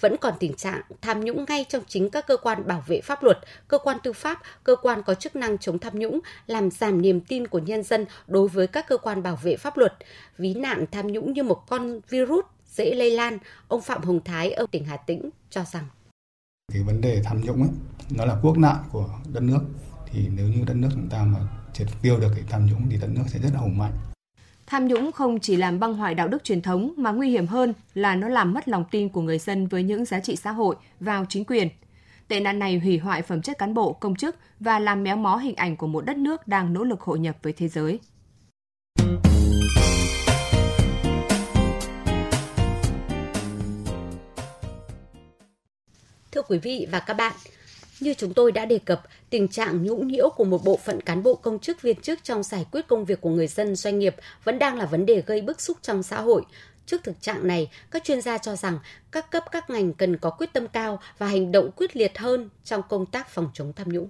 Vẫn 0.00 0.16
còn 0.16 0.34
tình 0.40 0.54
trạng 0.54 0.80
tham 1.00 1.24
nhũng 1.24 1.44
ngay 1.48 1.64
trong 1.68 1.82
chính 1.88 2.10
các 2.10 2.26
cơ 2.26 2.36
quan 2.36 2.66
bảo 2.66 2.84
vệ 2.86 3.00
pháp 3.00 3.22
luật, 3.22 3.38
cơ 3.68 3.78
quan 3.78 3.96
tư 4.02 4.12
pháp, 4.12 4.42
cơ 4.64 4.76
quan 4.76 5.02
có 5.02 5.14
chức 5.14 5.36
năng 5.36 5.58
chống 5.58 5.78
tham 5.78 5.98
nhũng, 5.98 6.20
làm 6.46 6.70
giảm 6.70 7.02
niềm 7.02 7.20
tin 7.20 7.46
của 7.46 7.58
nhân 7.58 7.82
dân 7.82 8.06
đối 8.26 8.48
với 8.48 8.66
các 8.66 8.88
cơ 8.88 8.96
quan 8.96 9.22
bảo 9.22 9.38
vệ 9.42 9.56
pháp 9.56 9.76
luật. 9.76 9.94
Ví 10.38 10.54
nạn 10.54 10.84
tham 10.92 11.06
nhũng 11.06 11.32
như 11.32 11.42
một 11.42 11.62
con 11.68 12.00
virus 12.08 12.44
dễ 12.70 12.94
lây 12.94 13.10
lan, 13.10 13.38
ông 13.68 13.82
Phạm 13.82 14.02
Hồng 14.02 14.20
Thái 14.24 14.52
ở 14.52 14.66
tỉnh 14.70 14.84
Hà 14.84 14.96
Tĩnh 14.96 15.30
cho 15.50 15.64
rằng 15.64 15.84
cái 16.72 16.82
vấn 16.82 17.00
đề 17.00 17.22
tham 17.24 17.40
nhũng 17.40 17.62
ấy, 17.62 17.70
nó 18.10 18.24
là 18.24 18.36
quốc 18.42 18.58
nạn 18.58 18.76
của 18.92 19.08
đất 19.32 19.42
nước 19.42 19.60
thì 20.06 20.28
nếu 20.28 20.48
như 20.48 20.64
đất 20.66 20.74
nước 20.76 20.88
chúng 20.92 21.08
ta 21.08 21.24
mà 21.24 21.38
triệt 21.72 21.86
tiêu 22.02 22.20
được 22.20 22.30
cái 22.34 22.44
tham 22.48 22.66
nhũng 22.66 22.90
thì 22.90 22.96
đất 23.00 23.08
nước 23.10 23.22
sẽ 23.26 23.38
rất 23.38 23.50
là 23.54 23.60
hùng 23.60 23.78
mạnh. 23.78 23.92
Tham 24.66 24.88
nhũng 24.88 25.12
không 25.12 25.40
chỉ 25.40 25.56
làm 25.56 25.80
băng 25.80 25.94
hoại 25.94 26.14
đạo 26.14 26.28
đức 26.28 26.44
truyền 26.44 26.62
thống 26.62 26.92
mà 26.96 27.10
nguy 27.10 27.30
hiểm 27.30 27.46
hơn 27.46 27.74
là 27.94 28.14
nó 28.14 28.28
làm 28.28 28.52
mất 28.52 28.68
lòng 28.68 28.84
tin 28.90 29.08
của 29.08 29.20
người 29.20 29.38
dân 29.38 29.66
với 29.66 29.82
những 29.82 30.04
giá 30.04 30.20
trị 30.20 30.36
xã 30.36 30.52
hội 30.52 30.76
vào 31.00 31.24
chính 31.28 31.44
quyền. 31.44 31.68
Tệ 32.28 32.40
nạn 32.40 32.58
này 32.58 32.78
hủy 32.78 32.98
hoại 32.98 33.22
phẩm 33.22 33.42
chất 33.42 33.58
cán 33.58 33.74
bộ, 33.74 33.92
công 33.92 34.16
chức 34.16 34.36
và 34.60 34.78
làm 34.78 35.02
méo 35.02 35.16
mó 35.16 35.36
hình 35.36 35.54
ảnh 35.54 35.76
của 35.76 35.86
một 35.86 36.04
đất 36.04 36.16
nước 36.16 36.48
đang 36.48 36.72
nỗ 36.72 36.84
lực 36.84 37.00
hội 37.00 37.18
nhập 37.18 37.36
với 37.42 37.52
thế 37.52 37.68
giới. 37.68 38.00
Thưa 46.40 46.46
quý 46.48 46.58
vị 46.58 46.86
và 46.90 47.00
các 47.00 47.14
bạn, 47.14 47.32
như 48.00 48.14
chúng 48.14 48.34
tôi 48.34 48.52
đã 48.52 48.64
đề 48.64 48.78
cập, 48.78 49.02
tình 49.30 49.48
trạng 49.48 49.82
nhũng 49.82 50.08
nhiễu 50.08 50.30
của 50.36 50.44
một 50.44 50.64
bộ 50.64 50.76
phận 50.84 51.00
cán 51.00 51.22
bộ 51.22 51.34
công 51.34 51.58
chức 51.58 51.82
viên 51.82 52.00
chức 52.00 52.24
trong 52.24 52.42
giải 52.42 52.66
quyết 52.72 52.86
công 52.88 53.04
việc 53.04 53.20
của 53.20 53.30
người 53.30 53.46
dân 53.46 53.76
doanh 53.76 53.98
nghiệp 53.98 54.14
vẫn 54.44 54.58
đang 54.58 54.78
là 54.78 54.86
vấn 54.86 55.06
đề 55.06 55.22
gây 55.26 55.42
bức 55.42 55.60
xúc 55.60 55.76
trong 55.82 56.02
xã 56.02 56.20
hội. 56.20 56.42
Trước 56.86 57.04
thực 57.04 57.22
trạng 57.22 57.46
này, 57.46 57.70
các 57.90 58.04
chuyên 58.04 58.20
gia 58.20 58.38
cho 58.38 58.56
rằng 58.56 58.78
các 59.10 59.30
cấp 59.30 59.44
các 59.52 59.70
ngành 59.70 59.92
cần 59.92 60.16
có 60.16 60.30
quyết 60.30 60.52
tâm 60.52 60.68
cao 60.68 61.00
và 61.18 61.26
hành 61.26 61.52
động 61.52 61.70
quyết 61.76 61.96
liệt 61.96 62.18
hơn 62.18 62.50
trong 62.64 62.82
công 62.88 63.06
tác 63.06 63.28
phòng 63.28 63.50
chống 63.54 63.72
tham 63.76 63.88
nhũng. 63.88 64.08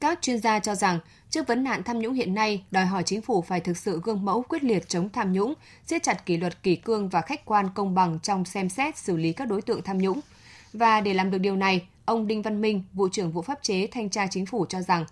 Các 0.00 0.18
chuyên 0.22 0.38
gia 0.38 0.58
cho 0.58 0.74
rằng, 0.74 0.98
trước 1.30 1.46
vấn 1.46 1.64
nạn 1.64 1.82
tham 1.82 1.98
nhũng 1.98 2.14
hiện 2.14 2.34
nay, 2.34 2.64
đòi 2.70 2.86
hỏi 2.86 3.02
chính 3.06 3.22
phủ 3.22 3.42
phải 3.42 3.60
thực 3.60 3.76
sự 3.76 4.00
gương 4.04 4.24
mẫu 4.24 4.42
quyết 4.48 4.64
liệt 4.64 4.88
chống 4.88 5.08
tham 5.08 5.32
nhũng, 5.32 5.54
siết 5.86 6.02
chặt 6.02 6.26
kỷ 6.26 6.36
luật 6.36 6.62
kỷ 6.62 6.76
cương 6.76 7.08
và 7.08 7.20
khách 7.20 7.44
quan 7.44 7.68
công 7.74 7.94
bằng 7.94 8.18
trong 8.22 8.44
xem 8.44 8.68
xét 8.68 8.98
xử 8.98 9.16
lý 9.16 9.32
các 9.32 9.48
đối 9.48 9.62
tượng 9.62 9.82
tham 9.82 9.98
nhũng– 9.98 10.20
và 10.78 11.00
để 11.00 11.14
làm 11.14 11.30
được 11.30 11.38
điều 11.38 11.56
này, 11.56 11.88
ông 12.06 12.26
Đinh 12.26 12.42
Văn 12.42 12.60
Minh, 12.60 12.82
vụ 12.92 13.08
trưởng 13.12 13.30
vụ 13.30 13.42
pháp 13.42 13.62
chế 13.62 13.86
thanh 13.86 14.10
tra 14.10 14.26
chính 14.30 14.46
phủ 14.46 14.66
cho 14.68 14.80
rằng, 14.80 15.04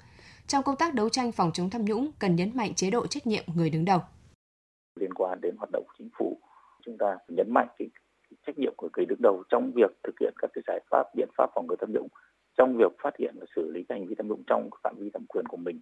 trong 0.47 0.63
công 0.63 0.77
tác 0.77 0.95
đấu 0.95 1.09
tranh 1.09 1.33
phòng 1.33 1.51
chống 1.55 1.71
tham 1.71 1.85
nhũng 1.85 2.11
cần 2.19 2.37
nhấn 2.37 2.51
mạnh 2.55 2.75
chế 2.75 2.91
độ 2.91 3.07
trách 3.07 3.27
nhiệm 3.27 3.45
người 3.55 3.71
đứng 3.71 3.85
đầu. 3.85 4.01
Liên 5.01 5.15
quan 5.15 5.39
đến 5.43 5.55
hoạt 5.59 5.71
động 5.73 5.85
của 5.87 5.95
chính 5.99 6.09
phủ, 6.19 6.39
chúng 6.85 6.97
ta 6.99 7.17
nhấn 7.29 7.47
mạnh 7.55 7.69
cái 7.79 7.89
trách 8.47 8.59
nhiệm 8.59 8.73
của 8.77 8.89
người 8.97 9.07
đứng 9.07 9.23
đầu 9.23 9.43
trong 9.49 9.73
việc 9.75 9.91
thực 10.03 10.15
hiện 10.21 10.35
các 10.39 10.51
cái 10.55 10.63
giải 10.67 10.81
pháp, 10.91 11.03
biện 11.17 11.29
pháp 11.39 11.51
phòng 11.55 11.67
ngừa 11.67 11.77
tham 11.81 11.93
nhũng, 11.93 12.09
trong 12.59 12.77
việc 12.77 12.93
phát 13.03 13.11
hiện 13.19 13.35
và 13.41 13.47
xử 13.57 13.71
lý 13.75 13.85
các 13.89 13.95
hành 13.95 14.07
vi 14.07 14.15
tham 14.19 14.29
nhũng 14.29 14.43
trong 14.47 14.71
phạm 14.83 14.95
vi 14.99 15.11
thẩm 15.15 15.27
quyền 15.27 15.47
của 15.47 15.57
mình. 15.57 15.81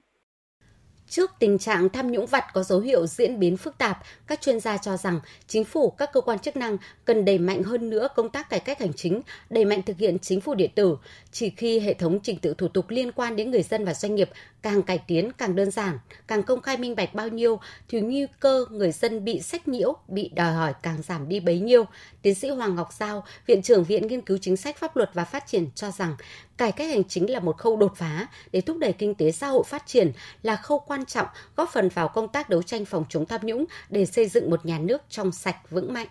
Trước 1.12 1.30
tình 1.38 1.58
trạng 1.58 1.88
tham 1.88 2.12
nhũng 2.12 2.26
vặt 2.26 2.44
có 2.54 2.62
dấu 2.62 2.80
hiệu 2.80 3.06
diễn 3.06 3.38
biến 3.38 3.56
phức 3.56 3.78
tạp, 3.78 3.98
các 4.26 4.40
chuyên 4.40 4.60
gia 4.60 4.78
cho 4.78 4.96
rằng 4.96 5.20
chính 5.48 5.64
phủ, 5.64 5.90
các 5.90 6.12
cơ 6.12 6.20
quan 6.20 6.38
chức 6.38 6.56
năng 6.56 6.76
cần 7.04 7.24
đẩy 7.24 7.38
mạnh 7.38 7.62
hơn 7.62 7.90
nữa 7.90 8.08
công 8.16 8.30
tác 8.30 8.50
cải 8.50 8.60
cách 8.60 8.80
hành 8.80 8.92
chính, 8.92 9.22
đẩy 9.50 9.64
mạnh 9.64 9.82
thực 9.82 9.98
hiện 9.98 10.18
chính 10.18 10.40
phủ 10.40 10.54
điện 10.54 10.70
tử. 10.74 10.96
Chỉ 11.32 11.50
khi 11.50 11.80
hệ 11.80 11.94
thống 11.94 12.20
trình 12.22 12.38
tự 12.38 12.54
thủ 12.58 12.68
tục 12.68 12.90
liên 12.90 13.12
quan 13.12 13.36
đến 13.36 13.50
người 13.50 13.62
dân 13.62 13.84
và 13.84 13.94
doanh 13.94 14.14
nghiệp 14.14 14.30
càng 14.62 14.82
cải 14.82 14.98
tiến, 14.98 15.32
càng 15.32 15.56
đơn 15.56 15.70
giản, 15.70 15.98
càng 16.26 16.42
công 16.42 16.60
khai 16.60 16.76
minh 16.76 16.96
bạch 16.96 17.14
bao 17.14 17.28
nhiêu, 17.28 17.60
thì 17.88 18.00
nguy 18.00 18.26
cơ 18.40 18.64
người 18.70 18.92
dân 18.92 19.24
bị 19.24 19.40
sách 19.40 19.68
nhiễu, 19.68 19.96
bị 20.08 20.30
đòi 20.34 20.52
hỏi 20.52 20.74
càng 20.82 21.02
giảm 21.02 21.28
đi 21.28 21.40
bấy 21.40 21.60
nhiêu. 21.60 21.84
Tiến 22.22 22.34
sĩ 22.34 22.48
Hoàng 22.48 22.76
Ngọc 22.76 22.88
Giao, 22.98 23.24
Viện 23.46 23.62
trưởng 23.62 23.84
Viện 23.84 24.06
Nghiên 24.06 24.20
cứu 24.20 24.38
Chính 24.40 24.56
sách 24.56 24.76
Pháp 24.76 24.96
luật 24.96 25.10
và 25.14 25.24
Phát 25.24 25.46
triển 25.46 25.66
cho 25.74 25.90
rằng 25.90 26.16
cải 26.62 26.72
cách 26.72 26.90
hành 26.90 27.04
chính 27.04 27.30
là 27.30 27.40
một 27.40 27.56
khâu 27.56 27.76
đột 27.76 27.92
phá 27.96 28.26
để 28.52 28.60
thúc 28.60 28.76
đẩy 28.80 28.92
kinh 28.92 29.14
tế 29.14 29.30
xã 29.30 29.46
hội 29.46 29.62
phát 29.66 29.82
triển, 29.86 30.12
là 30.42 30.56
khâu 30.56 30.78
quan 30.86 31.04
trọng 31.04 31.26
góp 31.56 31.68
phần 31.68 31.88
vào 31.94 32.08
công 32.08 32.28
tác 32.32 32.50
đấu 32.50 32.62
tranh 32.62 32.84
phòng 32.84 33.04
chống 33.08 33.26
tham 33.26 33.40
nhũng 33.44 33.64
để 33.90 34.04
xây 34.04 34.26
dựng 34.26 34.50
một 34.50 34.66
nhà 34.66 34.78
nước 34.82 35.02
trong 35.08 35.32
sạch 35.32 35.56
vững 35.70 35.92
mạnh. 35.92 36.06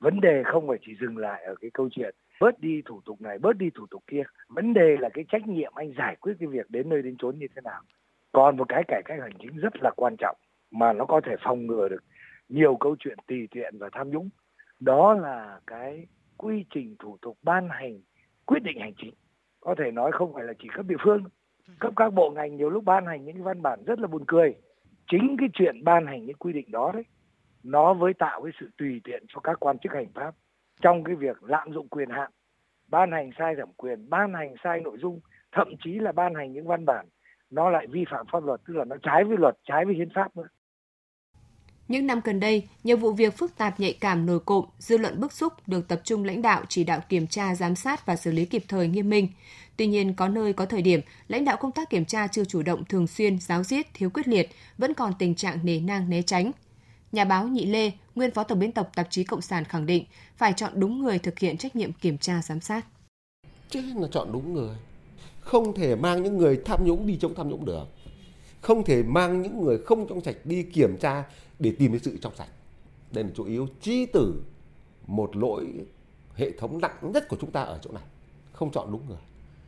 Vấn 0.00 0.20
đề 0.20 0.42
không 0.52 0.68
phải 0.68 0.78
chỉ 0.86 0.92
dừng 1.00 1.16
lại 1.16 1.44
ở 1.44 1.54
cái 1.60 1.70
câu 1.74 1.88
chuyện 1.92 2.14
bớt 2.40 2.60
đi 2.60 2.82
thủ 2.84 3.00
tục 3.04 3.20
này, 3.20 3.38
bớt 3.38 3.52
đi 3.56 3.70
thủ 3.74 3.86
tục 3.90 4.02
kia. 4.06 4.22
Vấn 4.48 4.74
đề 4.74 4.96
là 5.00 5.08
cái 5.14 5.24
trách 5.28 5.46
nhiệm 5.46 5.72
anh 5.74 5.92
giải 5.98 6.16
quyết 6.20 6.32
cái 6.40 6.48
việc 6.48 6.70
đến 6.70 6.88
nơi 6.88 7.02
đến 7.02 7.16
chốn 7.18 7.38
như 7.38 7.46
thế 7.54 7.60
nào. 7.64 7.82
Còn 8.32 8.56
một 8.56 8.68
cái 8.68 8.82
cải 8.88 9.02
cách 9.04 9.18
hành 9.20 9.38
chính 9.38 9.56
rất 9.56 9.72
là 9.82 9.90
quan 9.96 10.16
trọng 10.18 10.36
mà 10.70 10.92
nó 10.92 11.04
có 11.04 11.20
thể 11.24 11.32
phòng 11.44 11.66
ngừa 11.66 11.88
được 11.88 12.04
nhiều 12.48 12.76
câu 12.80 12.96
chuyện 12.98 13.18
tùy 13.26 13.48
tiện 13.50 13.78
và 13.78 13.88
tham 13.92 14.10
nhũng. 14.10 14.28
Đó 14.80 15.14
là 15.14 15.60
cái 15.66 16.06
quy 16.36 16.64
trình 16.74 16.96
thủ 16.98 17.18
tục 17.22 17.38
ban 17.42 17.68
hành 17.68 18.00
quyết 18.46 18.62
định 18.62 18.80
hành 18.80 18.92
chính. 18.96 19.14
Có 19.60 19.74
thể 19.78 19.90
nói 19.90 20.12
không 20.12 20.34
phải 20.34 20.44
là 20.44 20.52
chỉ 20.58 20.68
cấp 20.74 20.86
địa 20.88 20.96
phương. 21.04 21.24
Cấp 21.78 21.92
các 21.96 22.14
bộ 22.14 22.30
ngành 22.30 22.56
nhiều 22.56 22.70
lúc 22.70 22.84
ban 22.84 23.06
hành 23.06 23.24
những 23.24 23.42
văn 23.42 23.62
bản 23.62 23.84
rất 23.86 23.98
là 24.00 24.06
buồn 24.06 24.24
cười. 24.26 24.54
Chính 25.10 25.36
cái 25.38 25.48
chuyện 25.52 25.84
ban 25.84 26.06
hành 26.06 26.26
những 26.26 26.36
quy 26.36 26.52
định 26.52 26.70
đó 26.70 26.92
đấy, 26.94 27.04
nó 27.62 27.94
với 27.94 28.14
tạo 28.14 28.42
cái 28.42 28.52
sự 28.60 28.70
tùy 28.78 29.00
tiện 29.04 29.24
cho 29.28 29.40
các 29.40 29.60
quan 29.60 29.78
chức 29.78 29.92
hành 29.92 30.12
pháp 30.14 30.34
trong 30.80 31.04
cái 31.04 31.14
việc 31.14 31.42
lạm 31.42 31.72
dụng 31.72 31.88
quyền 31.88 32.10
hạn, 32.10 32.30
ban 32.88 33.12
hành 33.12 33.30
sai 33.38 33.54
thẩm 33.54 33.72
quyền, 33.76 34.10
ban 34.10 34.34
hành 34.34 34.54
sai 34.64 34.80
nội 34.80 34.98
dung, 35.00 35.20
thậm 35.52 35.68
chí 35.84 35.94
là 35.98 36.12
ban 36.12 36.34
hành 36.34 36.52
những 36.52 36.66
văn 36.66 36.84
bản 36.84 37.06
nó 37.50 37.70
lại 37.70 37.86
vi 37.86 38.04
phạm 38.10 38.26
pháp 38.32 38.44
luật, 38.44 38.60
tức 38.66 38.76
là 38.76 38.84
nó 38.84 38.96
trái 39.02 39.24
với 39.24 39.36
luật, 39.36 39.56
trái 39.64 39.84
với 39.84 39.94
hiến 39.94 40.08
pháp 40.14 40.36
nữa 40.36 40.48
những 41.88 42.06
năm 42.06 42.20
gần 42.24 42.40
đây, 42.40 42.68
nhiều 42.84 42.96
vụ 42.96 43.12
việc 43.12 43.38
phức 43.38 43.56
tạp 43.56 43.80
nhạy 43.80 43.92
cảm 43.92 44.26
nổi 44.26 44.40
cộm, 44.40 44.64
dư 44.78 44.98
luận 44.98 45.20
bức 45.20 45.32
xúc 45.32 45.52
được 45.66 45.88
tập 45.88 46.00
trung 46.04 46.24
lãnh 46.24 46.42
đạo 46.42 46.62
chỉ 46.68 46.84
đạo 46.84 47.00
kiểm 47.08 47.26
tra, 47.26 47.54
giám 47.54 47.76
sát 47.76 48.06
và 48.06 48.16
xử 48.16 48.32
lý 48.32 48.44
kịp 48.44 48.64
thời 48.68 48.88
nghiêm 48.88 49.10
minh. 49.10 49.28
Tuy 49.76 49.86
nhiên, 49.86 50.14
có 50.14 50.28
nơi 50.28 50.52
có 50.52 50.66
thời 50.66 50.82
điểm, 50.82 51.00
lãnh 51.28 51.44
đạo 51.44 51.56
công 51.60 51.72
tác 51.72 51.90
kiểm 51.90 52.04
tra 52.04 52.26
chưa 52.26 52.44
chủ 52.44 52.62
động 52.62 52.84
thường 52.84 53.06
xuyên, 53.06 53.38
giáo 53.40 53.64
diết, 53.64 53.86
thiếu 53.94 54.10
quyết 54.10 54.28
liệt, 54.28 54.50
vẫn 54.78 54.94
còn 54.94 55.12
tình 55.18 55.34
trạng 55.34 55.58
nề 55.62 55.80
nang 55.80 56.10
né 56.10 56.22
tránh. 56.22 56.50
Nhà 57.12 57.24
báo 57.24 57.48
Nhị 57.48 57.66
Lê, 57.66 57.90
nguyên 58.14 58.30
phó 58.30 58.44
tổng 58.44 58.58
biên 58.58 58.72
tập 58.72 58.90
tạp 58.94 59.06
chí 59.10 59.24
Cộng 59.24 59.40
sản 59.40 59.64
khẳng 59.64 59.86
định 59.86 60.04
phải 60.36 60.52
chọn 60.56 60.72
đúng 60.74 61.02
người 61.02 61.18
thực 61.18 61.38
hiện 61.38 61.56
trách 61.56 61.76
nhiệm 61.76 61.92
kiểm 61.92 62.18
tra 62.18 62.42
giám 62.42 62.60
sát. 62.60 62.86
Chứ 63.70 63.82
là 63.96 64.08
chọn 64.12 64.32
đúng 64.32 64.54
người. 64.54 64.76
Không 65.40 65.74
thể 65.74 65.96
mang 65.96 66.22
những 66.22 66.38
người 66.38 66.60
tham 66.64 66.84
nhũng 66.84 67.06
đi 67.06 67.18
chống 67.20 67.34
tham 67.34 67.48
nhũng 67.48 67.64
được. 67.64 67.84
Không 68.66 68.84
thể 68.84 69.02
mang 69.02 69.42
những 69.42 69.64
người 69.64 69.78
không 69.78 70.06
trong 70.08 70.20
sạch 70.20 70.36
đi 70.44 70.62
kiểm 70.62 70.96
tra 70.96 71.24
để 71.58 71.72
tìm 71.78 71.90
cái 71.92 72.00
sự 72.00 72.18
trong 72.20 72.34
sạch. 72.36 72.48
Đây 73.12 73.24
là 73.24 73.30
chủ 73.34 73.44
yếu, 73.44 73.68
trí 73.80 74.06
tử 74.06 74.42
một 75.06 75.36
lỗi 75.36 75.66
hệ 76.34 76.50
thống 76.50 76.80
nặng 76.80 77.12
nhất 77.12 77.28
của 77.28 77.36
chúng 77.40 77.50
ta 77.50 77.62
ở 77.62 77.78
chỗ 77.82 77.92
này, 77.92 78.02
không 78.52 78.70
chọn 78.70 78.92
đúng 78.92 79.00
người. 79.08 79.18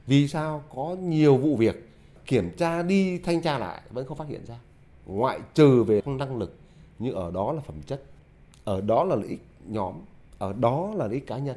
Vì 0.06 0.28
sao? 0.28 0.62
Có 0.74 0.96
nhiều 1.02 1.36
vụ 1.36 1.56
việc 1.56 1.88
kiểm 2.26 2.50
tra 2.56 2.82
đi, 2.82 3.18
thanh 3.18 3.42
tra 3.42 3.58
lại 3.58 3.82
vẫn 3.90 4.06
không 4.06 4.18
phát 4.18 4.28
hiện 4.28 4.44
ra. 4.46 4.58
Ngoại 5.06 5.40
trừ 5.54 5.82
về 5.82 6.02
năng 6.06 6.36
lực 6.36 6.54
nhưng 6.98 7.14
ở 7.14 7.30
đó 7.30 7.52
là 7.52 7.60
phẩm 7.60 7.82
chất, 7.86 8.02
ở 8.64 8.80
đó 8.80 9.04
là 9.04 9.16
lợi 9.16 9.28
ích 9.28 9.42
nhóm, 9.66 9.94
ở 10.38 10.52
đó 10.52 10.92
là 10.94 11.06
lợi 11.06 11.14
ích 11.14 11.26
cá 11.26 11.38
nhân 11.38 11.56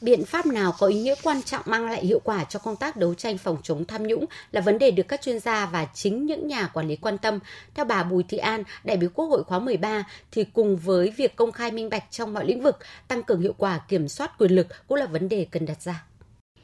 biện 0.00 0.24
pháp 0.24 0.46
nào 0.46 0.74
có 0.78 0.86
ý 0.86 1.00
nghĩa 1.00 1.14
quan 1.22 1.42
trọng 1.42 1.62
mang 1.64 1.86
lại 1.86 2.06
hiệu 2.06 2.20
quả 2.24 2.44
cho 2.44 2.58
công 2.58 2.76
tác 2.76 2.96
đấu 2.96 3.14
tranh 3.14 3.38
phòng 3.38 3.56
chống 3.62 3.84
tham 3.84 4.06
nhũng 4.06 4.24
là 4.52 4.60
vấn 4.60 4.78
đề 4.78 4.90
được 4.90 5.08
các 5.08 5.22
chuyên 5.22 5.40
gia 5.40 5.66
và 5.66 5.86
chính 5.94 6.26
những 6.26 6.48
nhà 6.48 6.66
quản 6.66 6.88
lý 6.88 6.96
quan 6.96 7.18
tâm. 7.18 7.38
Theo 7.74 7.84
bà 7.84 8.02
Bùi 8.02 8.22
Thị 8.28 8.38
An, 8.38 8.62
đại 8.84 8.96
biểu 8.96 9.10
Quốc 9.14 9.26
hội 9.26 9.44
khóa 9.44 9.58
13, 9.58 10.04
thì 10.32 10.44
cùng 10.44 10.76
với 10.76 11.12
việc 11.16 11.36
công 11.36 11.52
khai 11.52 11.70
minh 11.70 11.90
bạch 11.90 12.04
trong 12.10 12.34
mọi 12.34 12.46
lĩnh 12.46 12.62
vực, 12.62 12.78
tăng 13.08 13.22
cường 13.22 13.40
hiệu 13.40 13.54
quả 13.58 13.80
kiểm 13.88 14.08
soát 14.08 14.38
quyền 14.38 14.50
lực 14.50 14.66
cũng 14.88 14.98
là 14.98 15.06
vấn 15.06 15.28
đề 15.28 15.46
cần 15.50 15.66
đặt 15.66 15.82
ra 15.82 16.04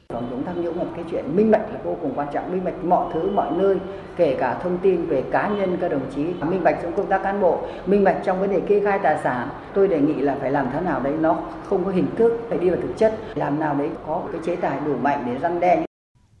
phòng 0.09 0.27
chống 0.31 0.43
tham 0.45 0.61
nhũng 0.61 0.77
là 0.77 0.85
cái 0.95 1.05
chuyện 1.11 1.35
minh 1.35 1.51
bạch 1.51 1.61
là 1.71 1.79
vô 1.83 1.97
cùng 2.01 2.13
quan 2.15 2.27
trọng 2.33 2.51
minh 2.51 2.63
bạch 2.63 2.83
mọi 2.83 3.13
thứ 3.13 3.31
mọi 3.31 3.51
nơi 3.57 3.77
kể 4.15 4.37
cả 4.39 4.59
thông 4.63 4.77
tin 4.77 5.05
về 5.05 5.23
cá 5.31 5.47
nhân 5.47 5.77
các 5.81 5.91
đồng 5.91 6.11
chí. 6.15 6.23
Minh 6.23 6.63
bạch 6.63 6.79
trong 6.83 6.95
công 6.97 7.07
tác 7.07 7.23
cán 7.23 7.41
bộ 7.41 7.61
minh 7.85 8.03
bạch 8.03 8.17
trong 8.25 8.39
vấn 8.39 8.51
đề 8.51 8.61
kê 8.67 8.81
khai 8.83 8.99
tài 9.03 9.17
sản. 9.23 9.49
Tôi 9.73 9.87
đề 9.87 9.99
nghị 10.01 10.13
là 10.13 10.37
phải 10.39 10.51
làm 10.51 10.69
thế 10.73 10.81
nào 10.81 10.99
đấy 10.99 11.13
nó 11.19 11.39
không 11.63 11.85
có 11.85 11.91
hình 11.91 12.07
thức 12.15 12.33
phải 12.49 12.57
đi 12.57 12.69
vào 12.69 12.79
thực 12.81 12.97
chất. 12.97 13.19
Làm 13.35 13.59
nào 13.59 13.75
đấy 13.75 13.89
có 14.07 14.23
cái 14.31 14.41
chế 14.45 14.55
tài 14.55 14.79
đủ 14.85 14.95
mạnh 14.95 15.23
để 15.27 15.39
răn 15.41 15.59
đe. 15.59 15.85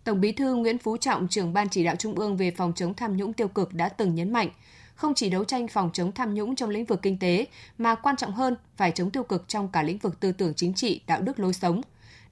Tổng 0.03 0.21
Bí 0.21 0.31
thư 0.31 0.55
Nguyễn 0.55 0.77
Phú 0.77 0.97
Trọng, 0.97 1.27
trưởng 1.27 1.53
ban 1.53 1.69
chỉ 1.69 1.83
đạo 1.83 1.95
Trung 1.95 2.15
ương 2.15 2.37
về 2.37 2.51
phòng 2.51 2.73
chống 2.75 2.93
tham 2.93 3.17
nhũng 3.17 3.33
tiêu 3.33 3.47
cực 3.47 3.73
đã 3.73 3.89
từng 3.89 4.15
nhấn 4.15 4.33
mạnh, 4.33 4.49
không 4.95 5.13
chỉ 5.13 5.29
đấu 5.29 5.43
tranh 5.43 5.67
phòng 5.67 5.89
chống 5.93 6.11
tham 6.11 6.33
nhũng 6.33 6.55
trong 6.55 6.69
lĩnh 6.69 6.85
vực 6.85 7.01
kinh 7.01 7.19
tế, 7.19 7.45
mà 7.77 7.95
quan 7.95 8.15
trọng 8.15 8.31
hơn 8.31 8.55
phải 8.77 8.91
chống 8.91 9.09
tiêu 9.09 9.23
cực 9.23 9.47
trong 9.47 9.67
cả 9.67 9.83
lĩnh 9.83 9.97
vực 9.97 10.19
tư 10.19 10.31
tưởng 10.31 10.53
chính 10.55 10.73
trị, 10.73 11.01
đạo 11.07 11.21
đức 11.21 11.39
lối 11.39 11.53
sống. 11.53 11.81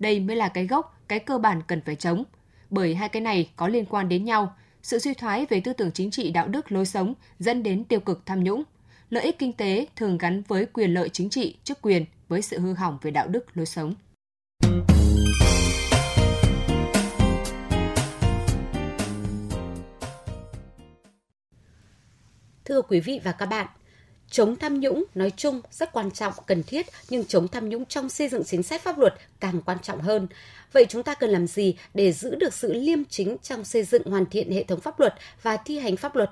Đây 0.01 0.19
mới 0.19 0.35
là 0.35 0.49
cái 0.49 0.67
gốc, 0.67 0.97
cái 1.07 1.19
cơ 1.19 1.37
bản 1.37 1.61
cần 1.67 1.81
phải 1.81 1.95
chống. 1.95 2.23
Bởi 2.69 2.95
hai 2.95 3.09
cái 3.09 3.21
này 3.21 3.49
có 3.55 3.67
liên 3.67 3.85
quan 3.85 4.09
đến 4.09 4.25
nhau, 4.25 4.55
sự 4.81 4.99
suy 4.99 5.13
thoái 5.13 5.45
về 5.45 5.61
tư 5.63 5.73
tưởng 5.73 5.91
chính 5.91 6.11
trị, 6.11 6.31
đạo 6.31 6.47
đức 6.47 6.71
lối 6.71 6.85
sống 6.85 7.13
dẫn 7.39 7.63
đến 7.63 7.83
tiêu 7.83 7.99
cực 7.99 8.25
tham 8.25 8.43
nhũng. 8.43 8.63
Lợi 9.09 9.23
ích 9.23 9.39
kinh 9.39 9.53
tế 9.53 9.87
thường 9.95 10.17
gắn 10.17 10.41
với 10.47 10.65
quyền 10.65 10.93
lợi 10.93 11.09
chính 11.09 11.29
trị, 11.29 11.57
chức 11.63 11.81
quyền 11.81 12.05
với 12.27 12.41
sự 12.41 12.59
hư 12.59 12.73
hỏng 12.73 12.97
về 13.01 13.11
đạo 13.11 13.27
đức 13.27 13.45
lối 13.53 13.65
sống. 13.65 13.93
Thưa 22.65 22.81
quý 22.81 22.99
vị 22.99 23.19
và 23.23 23.31
các 23.31 23.45
bạn, 23.45 23.67
chống 24.31 24.55
tham 24.55 24.79
nhũng 24.79 25.03
nói 25.15 25.31
chung 25.37 25.61
rất 25.71 25.91
quan 25.91 26.11
trọng, 26.11 26.33
cần 26.45 26.63
thiết, 26.63 26.85
nhưng 27.09 27.25
chống 27.25 27.47
tham 27.47 27.69
nhũng 27.69 27.85
trong 27.85 28.09
xây 28.09 28.29
dựng 28.29 28.43
chính 28.43 28.63
sách 28.63 28.81
pháp 28.81 28.97
luật 28.97 29.13
càng 29.39 29.61
quan 29.61 29.77
trọng 29.79 30.01
hơn. 30.01 30.27
Vậy 30.73 30.85
chúng 30.89 31.03
ta 31.03 31.15
cần 31.15 31.29
làm 31.29 31.47
gì 31.47 31.75
để 31.93 32.11
giữ 32.11 32.35
được 32.35 32.53
sự 32.53 32.73
liêm 32.73 33.05
chính 33.05 33.37
trong 33.41 33.63
xây 33.63 33.83
dựng 33.83 34.03
hoàn 34.05 34.25
thiện 34.25 34.51
hệ 34.51 34.63
thống 34.63 34.81
pháp 34.81 34.99
luật 34.99 35.13
và 35.41 35.57
thi 35.57 35.79
hành 35.79 35.97
pháp 35.97 36.15
luật? 36.15 36.31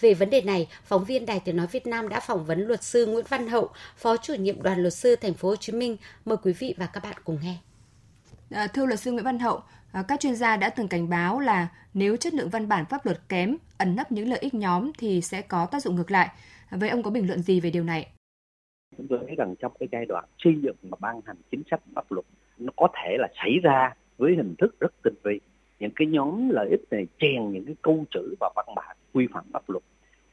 Về 0.00 0.14
vấn 0.14 0.30
đề 0.30 0.40
này, 0.40 0.68
phóng 0.84 1.04
viên 1.04 1.26
Đài 1.26 1.40
Tiếng 1.40 1.56
nói 1.56 1.66
Việt 1.66 1.86
Nam 1.86 2.08
đã 2.08 2.20
phỏng 2.20 2.44
vấn 2.44 2.66
luật 2.66 2.82
sư 2.82 3.06
Nguyễn 3.06 3.24
Văn 3.28 3.48
Hậu, 3.48 3.70
Phó 3.96 4.16
chủ 4.16 4.34
nhiệm 4.34 4.62
đoàn 4.62 4.82
luật 4.82 4.94
sư 4.94 5.16
thành 5.16 5.34
phố 5.34 5.48
Hồ 5.48 5.56
Chí 5.56 5.72
Minh. 5.72 5.96
Mời 6.24 6.36
quý 6.42 6.52
vị 6.52 6.74
và 6.78 6.86
các 6.86 7.02
bạn 7.02 7.14
cùng 7.24 7.38
nghe. 7.42 7.56
À, 8.50 8.66
thưa 8.66 8.86
luật 8.86 9.00
sư 9.00 9.12
Nguyễn 9.12 9.24
Văn 9.24 9.38
Hậu, 9.38 9.62
à, 9.92 10.02
các 10.08 10.20
chuyên 10.20 10.36
gia 10.36 10.56
đã 10.56 10.70
từng 10.70 10.88
cảnh 10.88 11.08
báo 11.08 11.40
là 11.40 11.68
nếu 11.94 12.16
chất 12.16 12.34
lượng 12.34 12.50
văn 12.50 12.68
bản 12.68 12.84
pháp 12.86 13.06
luật 13.06 13.20
kém, 13.28 13.56
ẩn 13.78 13.96
nấp 13.96 14.12
những 14.12 14.28
lợi 14.28 14.38
ích 14.38 14.54
nhóm 14.54 14.92
thì 14.98 15.20
sẽ 15.20 15.42
có 15.42 15.66
tác 15.66 15.82
dụng 15.82 15.96
ngược 15.96 16.10
lại. 16.10 16.28
Vậy 16.70 16.88
ông 16.88 17.02
có 17.02 17.10
bình 17.10 17.26
luận 17.26 17.42
gì 17.42 17.60
về 17.60 17.70
điều 17.70 17.84
này? 17.84 18.12
Chúng 18.96 19.06
tôi 19.08 19.18
thấy 19.26 19.36
rằng 19.36 19.54
trong 19.58 19.72
cái 19.80 19.88
giai 19.92 20.06
đoạn 20.06 20.24
xây 20.38 20.54
dựng 20.62 20.76
và 20.82 20.96
ban 21.00 21.20
hành 21.26 21.36
chính 21.50 21.62
sách 21.70 21.80
pháp 21.94 22.12
luật 22.12 22.26
nó 22.58 22.72
có 22.76 22.88
thể 22.94 23.16
là 23.18 23.28
xảy 23.42 23.58
ra 23.62 23.94
với 24.18 24.36
hình 24.36 24.54
thức 24.58 24.80
rất 24.80 24.92
tinh 25.02 25.14
vi. 25.22 25.40
Những 25.80 25.90
cái 25.96 26.06
nhóm 26.06 26.48
lợi 26.50 26.68
ích 26.70 26.80
này 26.90 27.06
chèn 27.18 27.52
những 27.52 27.64
cái 27.64 27.74
câu 27.82 28.04
chữ 28.10 28.34
và 28.40 28.50
văn 28.56 28.66
bản 28.76 28.96
quy 29.12 29.26
phạm 29.32 29.44
pháp 29.52 29.70
luật. 29.70 29.82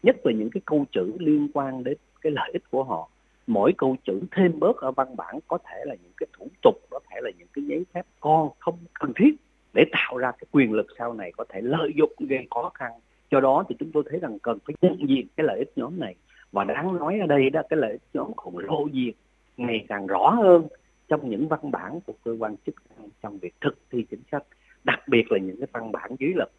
Nhất 0.04 0.16
là 0.24 0.32
những 0.32 0.50
cái 0.50 0.62
câu 0.66 0.86
chữ 0.92 1.14
liên 1.20 1.50
quan 1.54 1.84
đến 1.84 1.98
cái 2.22 2.32
lợi 2.32 2.50
ích 2.54 2.64
của 2.72 2.84
họ. 2.84 3.10
Mỗi 3.48 3.74
câu 3.78 3.96
chữ 4.06 4.22
thêm 4.32 4.60
bớt 4.60 4.78
ở 4.78 4.92
văn 4.92 5.16
bản 5.16 5.40
có 5.48 5.58
thể 5.58 5.84
là 5.86 5.96
những 6.04 6.12
cái 6.18 6.28
thủ 6.38 6.48
tục, 6.62 6.76
có 6.90 7.00
thể 7.10 7.22
là 7.22 7.32
những 7.38 7.48
cái 7.54 7.66
giấy 7.66 7.86
phép 7.94 8.06
con 8.20 8.50
không 8.60 8.78
cần 8.94 9.12
thiết 9.16 9.36
để 9.74 9.84
tạo 9.92 10.18
ra 10.18 10.32
cái 10.32 10.46
quyền 10.52 10.72
lực 10.72 10.88
sau 10.98 11.14
này 11.14 11.32
có 11.38 11.46
thể 11.50 11.62
lợi 11.62 11.92
dụng 11.96 12.14
gây 12.20 12.48
khó 12.50 12.72
khăn 12.74 12.92
do 13.32 13.40
đó 13.40 13.64
thì 13.70 13.76
chúng 13.80 13.92
tôi 13.92 14.04
thấy 14.10 14.20
rằng 14.20 14.40
cần 14.40 14.58
phải 14.66 14.76
nhận 14.82 15.10
diện 15.10 15.28
cái 15.38 15.46
lợi 15.48 15.60
ích 15.60 15.72
nhóm 15.76 16.00
này 16.00 16.16
và 16.52 16.64
đáng 16.64 16.96
nói 16.96 17.20
ở 17.20 17.28
đây 17.28 17.50
đó 17.50 17.62
cái 17.70 17.78
lợi 17.78 17.92
ích 17.92 18.02
nhóm 18.14 18.34
khổng 18.34 18.58
lộ 18.58 18.88
diện 18.94 19.14
ngày 19.58 19.86
càng 19.90 20.08
rõ 20.08 20.30
hơn 20.30 20.68
trong 21.08 21.30
những 21.30 21.48
văn 21.48 21.72
bản 21.72 22.00
của 22.06 22.14
cơ 22.24 22.36
quan 22.40 22.56
chức 22.66 22.76
năng 22.90 23.10
trong 23.24 23.38
việc 23.38 23.54
thực 23.62 23.78
thi 23.92 24.06
chính 24.12 24.22
sách 24.32 24.44
đặc 24.84 25.00
biệt 25.08 25.32
là 25.32 25.40
những 25.40 25.58
cái 25.60 25.68
văn 25.74 25.92
bản 25.92 26.12
dưới 26.20 26.34
luật 26.36 26.50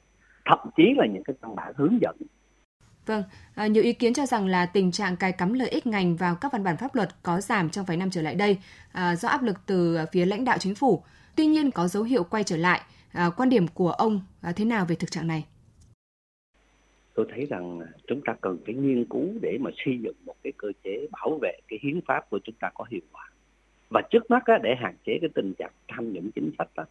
thậm 0.45 0.59
chí 0.77 0.95
là 0.97 1.07
những 1.07 1.23
cái 1.25 1.37
văn 1.41 1.57
bản 1.57 1.73
hướng 1.77 1.99
dẫn 2.01 2.17
Vâng, 3.09 3.23
à, 3.55 3.67
nhiều 3.67 3.83
ý 3.83 3.93
kiến 3.93 4.15
cho 4.15 4.27
rằng 4.27 4.47
là 4.47 4.67
tình 4.67 4.93
trạng 4.93 5.17
cài 5.17 5.33
cắm 5.33 5.53
lợi 5.53 5.69
ích 5.69 5.87
ngành 5.87 6.17
vào 6.17 6.35
các 6.35 6.53
văn 6.53 6.65
bản 6.65 6.77
pháp 6.77 6.95
luật 6.95 7.09
có 7.23 7.41
giảm 7.41 7.71
trong 7.71 7.85
vài 7.85 7.97
năm 7.97 8.11
trở 8.11 8.23
lại 8.23 8.35
đây 8.35 8.59
à, 8.93 9.17
do 9.17 9.29
áp 9.29 9.43
lực 9.43 9.57
từ 9.67 9.99
phía 10.13 10.25
lãnh 10.25 10.45
đạo 10.45 10.59
chính 10.59 10.75
phủ. 10.75 11.03
Tuy 11.37 11.47
nhiên 11.47 11.71
có 11.71 11.89
dấu 11.89 12.03
hiệu 12.03 12.25
quay 12.25 12.45
trở 12.45 12.57
lại. 12.57 12.81
À, 13.13 13.31
quan 13.37 13.49
điểm 13.49 13.69
của 13.69 13.91
ông 13.91 14.21
à, 14.41 14.53
thế 14.53 14.65
nào 14.65 14.85
về 14.85 14.95
thực 14.95 15.11
trạng 15.11 15.27
này? 15.27 15.45
Tôi 17.19 17.27
thấy 17.31 17.47
rằng 17.47 17.81
chúng 18.07 18.21
ta 18.25 18.35
cần 18.41 18.59
phải 18.67 18.75
nghiên 18.75 19.05
cứu 19.05 19.29
để 19.41 19.59
mà 19.61 19.71
xây 19.77 19.99
dựng 19.99 20.15
một 20.27 20.35
cái 20.43 20.53
cơ 20.57 20.69
chế 20.85 21.07
bảo 21.13 21.39
vệ 21.43 21.53
cái 21.69 21.79
hiến 21.83 22.01
pháp 22.07 22.31
của 22.31 22.39
chúng 22.45 22.55
ta 22.61 22.71
có 22.75 22.85
hiệu 22.91 23.01
quả. 23.13 23.31
Và 23.91 24.03
trước 24.11 24.31
mắt 24.31 24.43
á, 24.45 24.59
để 24.63 24.75
hạn 24.79 24.95
chế 25.07 25.19
cái 25.21 25.31
tình 25.35 25.55
trạng 25.59 25.71
tham 25.89 26.13
nhũng 26.13 26.31
chính 26.31 26.51
sách 26.59 26.69
đó, 26.77 26.85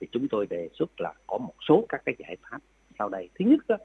thì 0.00 0.06
chúng 0.12 0.28
tôi 0.28 0.46
đề 0.50 0.68
xuất 0.72 1.00
là 1.00 1.12
có 1.26 1.38
một 1.38 1.54
số 1.68 1.86
các 1.88 2.02
cái 2.04 2.14
giải 2.18 2.36
pháp 2.42 2.58
sau 2.98 3.08
đây. 3.08 3.28
Thứ 3.38 3.44
nhất 3.44 3.60
á, 3.68 3.76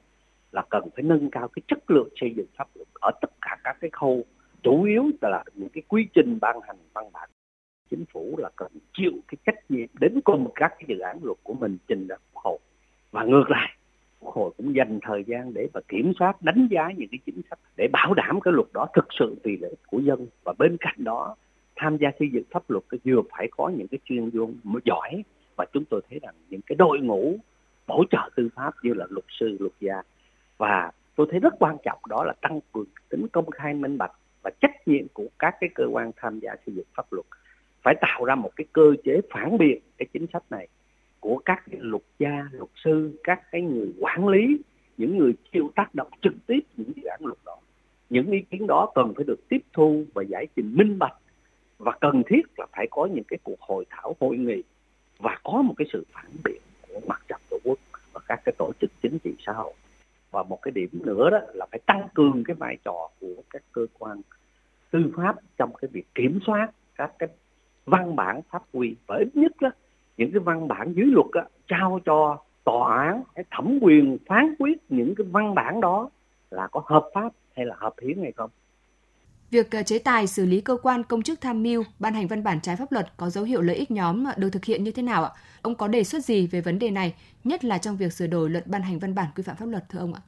là 0.52 0.62
cần 0.70 0.88
phải 0.96 1.02
nâng 1.02 1.30
cao 1.30 1.48
cái 1.48 1.62
chất 1.68 1.90
lượng 1.90 2.08
xây 2.20 2.34
dựng 2.36 2.46
pháp 2.56 2.68
luật 2.74 2.88
ở 3.00 3.10
tất 3.20 3.30
cả 3.40 3.56
các 3.64 3.76
cái 3.80 3.90
khâu. 3.92 4.24
Chủ 4.62 4.82
yếu 4.82 5.10
là 5.20 5.44
những 5.54 5.68
cái 5.68 5.82
quy 5.88 6.06
trình 6.14 6.38
ban 6.40 6.56
hành 6.62 6.78
văn 6.92 7.04
bản 7.12 7.30
chính 7.90 8.04
phủ 8.12 8.34
là 8.38 8.50
cần 8.56 8.72
chịu 8.92 9.12
cái 9.28 9.36
trách 9.46 9.70
nhiệm 9.70 9.88
đến 10.00 10.20
cùng 10.24 10.50
các 10.54 10.68
cái 10.78 10.84
dự 10.88 10.98
án 10.98 11.18
luật 11.22 11.38
của 11.42 11.54
mình 11.54 11.78
trình 11.88 12.06
ra 12.06 12.16
quốc 12.32 12.42
hội. 12.44 12.58
Và 13.10 13.24
ngược 13.24 13.50
lại 13.50 13.76
quốc 14.20 14.34
hội 14.34 14.50
cũng 14.56 14.74
dành 14.74 14.98
thời 15.02 15.24
gian 15.24 15.54
để 15.54 15.68
mà 15.74 15.80
kiểm 15.88 16.12
soát, 16.18 16.42
đánh 16.42 16.68
giá 16.70 16.90
những 16.96 17.08
cái 17.08 17.18
chính 17.26 17.40
sách 17.50 17.58
để 17.76 17.88
bảo 17.92 18.14
đảm 18.14 18.40
cái 18.40 18.52
luật 18.52 18.68
đó 18.72 18.86
thực 18.94 19.06
sự 19.18 19.36
vì 19.44 19.56
lợi 19.56 19.70
ích 19.70 19.86
của 19.86 19.98
dân. 19.98 20.26
Và 20.44 20.52
bên 20.58 20.76
cạnh 20.80 21.04
đó, 21.04 21.36
tham 21.76 21.96
gia 21.96 22.10
xây 22.18 22.28
dựng 22.32 22.44
pháp 22.50 22.62
luật 22.70 22.84
cái 22.88 23.00
vừa 23.04 23.22
phải 23.30 23.48
có 23.56 23.68
những 23.68 23.88
cái 23.88 23.98
chuyên 24.04 24.30
môn 24.62 24.80
giỏi. 24.84 25.22
Và 25.56 25.66
chúng 25.72 25.84
tôi 25.84 26.00
thấy 26.10 26.18
rằng 26.22 26.34
những 26.48 26.60
cái 26.66 26.76
đội 26.76 26.98
ngũ 26.98 27.36
hỗ 27.88 28.04
trợ 28.10 28.30
tư 28.36 28.48
pháp 28.54 28.74
như 28.82 28.94
là 28.94 29.06
luật 29.10 29.24
sư, 29.40 29.56
luật 29.60 29.72
gia. 29.80 30.02
Và 30.58 30.90
tôi 31.16 31.26
thấy 31.30 31.40
rất 31.40 31.54
quan 31.58 31.76
trọng 31.84 31.98
đó 32.08 32.24
là 32.24 32.32
tăng 32.40 32.60
cường 32.72 32.84
tính 33.08 33.26
công 33.32 33.50
khai, 33.50 33.74
minh 33.74 33.98
bạch 33.98 34.12
và 34.42 34.50
trách 34.60 34.88
nhiệm 34.88 35.08
của 35.12 35.26
các 35.38 35.54
cái 35.60 35.70
cơ 35.74 35.84
quan 35.92 36.10
tham 36.16 36.38
gia 36.38 36.54
xây 36.66 36.74
dựng 36.74 36.86
pháp 36.94 37.06
luật. 37.10 37.26
Phải 37.82 37.94
tạo 38.00 38.24
ra 38.24 38.34
một 38.34 38.50
cái 38.56 38.64
cơ 38.72 38.94
chế 39.04 39.20
phản 39.30 39.58
biện 39.58 39.78
cái 39.98 40.06
chính 40.12 40.26
sách 40.32 40.42
này 40.50 40.68
của 41.20 41.38
các 41.44 41.62
cái 41.70 41.80
luật 41.82 42.02
gia, 42.18 42.48
luật 42.52 42.70
sư, 42.84 43.20
các 43.24 43.42
cái 43.52 43.60
người 43.60 43.92
quản 44.00 44.28
lý, 44.28 44.58
những 44.96 45.18
người 45.18 45.32
chịu 45.52 45.70
tác 45.74 45.94
động 45.94 46.08
trực 46.22 46.34
tiếp 46.46 46.60
những 46.76 46.92
dự 46.96 47.02
án 47.02 47.20
luật 47.24 47.38
đó. 47.44 47.56
Những 48.10 48.30
ý 48.30 48.40
kiến 48.50 48.66
đó 48.66 48.92
cần 48.94 49.12
phải 49.16 49.24
được 49.24 49.48
tiếp 49.48 49.60
thu 49.72 50.04
và 50.14 50.22
giải 50.22 50.46
trình 50.56 50.74
minh 50.74 50.98
bạch. 50.98 51.16
Và 51.78 51.92
cần 52.00 52.22
thiết 52.26 52.42
là 52.56 52.66
phải 52.72 52.86
có 52.90 53.06
những 53.06 53.24
cái 53.28 53.38
cuộc 53.42 53.60
hội 53.60 53.84
thảo 53.90 54.16
hội 54.20 54.36
nghị 54.36 54.62
và 55.18 55.38
có 55.44 55.62
một 55.62 55.74
cái 55.76 55.86
sự 55.92 56.04
phản 56.12 56.30
biện 56.44 56.60
của 56.88 57.00
mặt 57.06 57.22
trận 57.28 57.40
tổ 57.50 57.58
quốc 57.64 57.78
và 58.12 58.20
các 58.28 58.40
cái 58.44 58.54
tổ 58.58 58.72
chức 58.80 58.90
chính 59.02 59.18
trị 59.18 59.34
xã 59.46 59.52
hội. 59.52 59.72
Và 60.30 60.42
một 60.42 60.62
cái 60.62 60.72
điểm 60.72 60.90
nữa 60.92 61.30
đó 61.30 61.38
là 61.54 61.66
phải 61.70 61.80
tăng 61.86 62.08
cường 62.14 62.44
cái 62.44 62.54
vai 62.54 62.76
trò 62.84 63.08
của 63.20 63.34
các 63.50 63.62
cơ 63.72 63.86
quan 63.98 64.20
tư 64.90 65.12
pháp 65.16 65.36
trong 65.58 65.72
cái 65.74 65.88
việc 65.92 66.06
kiểm 66.14 66.38
soát 66.46 66.68
các 66.94 67.12
cái 67.18 67.28
văn 67.84 68.16
bản 68.16 68.40
pháp 68.50 68.62
quy. 68.72 68.94
Và 69.06 69.16
ít 69.16 69.28
nhất 69.34 69.52
đó 69.60 69.70
những 70.20 70.32
cái 70.32 70.40
văn 70.40 70.68
bản 70.68 70.92
dưới 70.96 71.06
luật 71.06 71.26
á, 71.32 71.44
trao 71.68 72.00
cho 72.04 72.38
tòa 72.64 72.98
án 73.04 73.22
cái 73.34 73.44
thẩm 73.50 73.78
quyền 73.82 74.18
phán 74.26 74.54
quyết 74.58 74.78
những 74.88 75.14
cái 75.14 75.26
văn 75.30 75.54
bản 75.54 75.80
đó 75.80 76.10
là 76.50 76.68
có 76.72 76.82
hợp 76.86 77.10
pháp 77.14 77.32
hay 77.56 77.66
là 77.66 77.74
hợp 77.78 77.94
hiến 78.02 78.22
hay 78.22 78.32
không. 78.32 78.50
Việc 79.50 79.70
ờ, 79.70 79.82
chế 79.82 79.98
tài 79.98 80.26
xử 80.26 80.46
lý 80.46 80.60
cơ 80.60 80.76
quan 80.82 81.02
công 81.02 81.22
chức 81.22 81.40
tham 81.40 81.62
mưu 81.62 81.84
ban 81.98 82.14
hành 82.14 82.26
văn 82.26 82.44
bản 82.44 82.60
trái 82.62 82.76
pháp 82.76 82.92
luật 82.92 83.06
có 83.16 83.30
dấu 83.30 83.44
hiệu 83.44 83.60
lợi 83.60 83.76
ích 83.76 83.90
nhóm 83.90 84.24
được 84.36 84.50
thực 84.50 84.64
hiện 84.64 84.84
như 84.84 84.92
thế 84.92 85.02
nào 85.02 85.24
ạ? 85.24 85.30
Ông 85.62 85.74
có 85.74 85.88
đề 85.88 86.04
xuất 86.04 86.24
gì 86.24 86.46
về 86.46 86.60
vấn 86.60 86.78
đề 86.78 86.90
này, 86.90 87.14
nhất 87.44 87.64
là 87.64 87.78
trong 87.78 87.96
việc 87.96 88.12
sửa 88.12 88.26
đổi 88.26 88.50
luật 88.50 88.66
ban 88.66 88.82
hành 88.82 88.98
văn 88.98 89.14
bản 89.14 89.26
quy 89.36 89.42
phạm 89.42 89.56
pháp 89.56 89.66
luật 89.66 89.84
thưa 89.88 89.98
ông 89.98 90.14
ạ? 90.14 90.20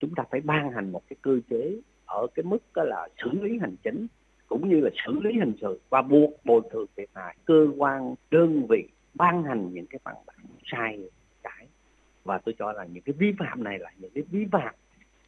Chúng 0.00 0.14
ta 0.14 0.24
phải 0.30 0.40
ban 0.40 0.72
hành 0.72 0.92
một 0.92 1.02
cái 1.08 1.16
cơ 1.22 1.38
chế 1.50 1.76
ở 2.06 2.26
cái 2.34 2.44
mức 2.44 2.58
là 2.74 3.08
xử 3.22 3.30
lý 3.42 3.58
hành 3.60 3.76
chính 3.84 4.06
cũng 4.46 4.68
như 4.68 4.80
là 4.80 4.90
xử 5.06 5.20
lý 5.20 5.30
hình 5.38 5.52
sự 5.60 5.80
và 5.90 6.02
buộc 6.02 6.30
bồi 6.44 6.60
thường 6.72 6.86
thiệt 6.96 7.08
hại 7.14 7.36
cơ 7.44 7.66
quan 7.78 8.14
đơn 8.30 8.66
vị 8.68 8.88
ban 9.14 9.42
hành 9.42 9.70
những 9.72 9.86
cái 9.86 9.98
văn 10.04 10.14
bản 10.26 10.36
sai 10.72 10.98
trái 11.42 11.66
và 12.24 12.38
tôi 12.38 12.54
cho 12.58 12.72
là 12.72 12.84
những 12.84 13.02
cái 13.02 13.14
vi 13.18 13.32
phạm 13.38 13.64
này 13.64 13.78
là 13.78 13.90
những 13.98 14.10
cái 14.14 14.24
vi 14.30 14.46
phạm 14.52 14.74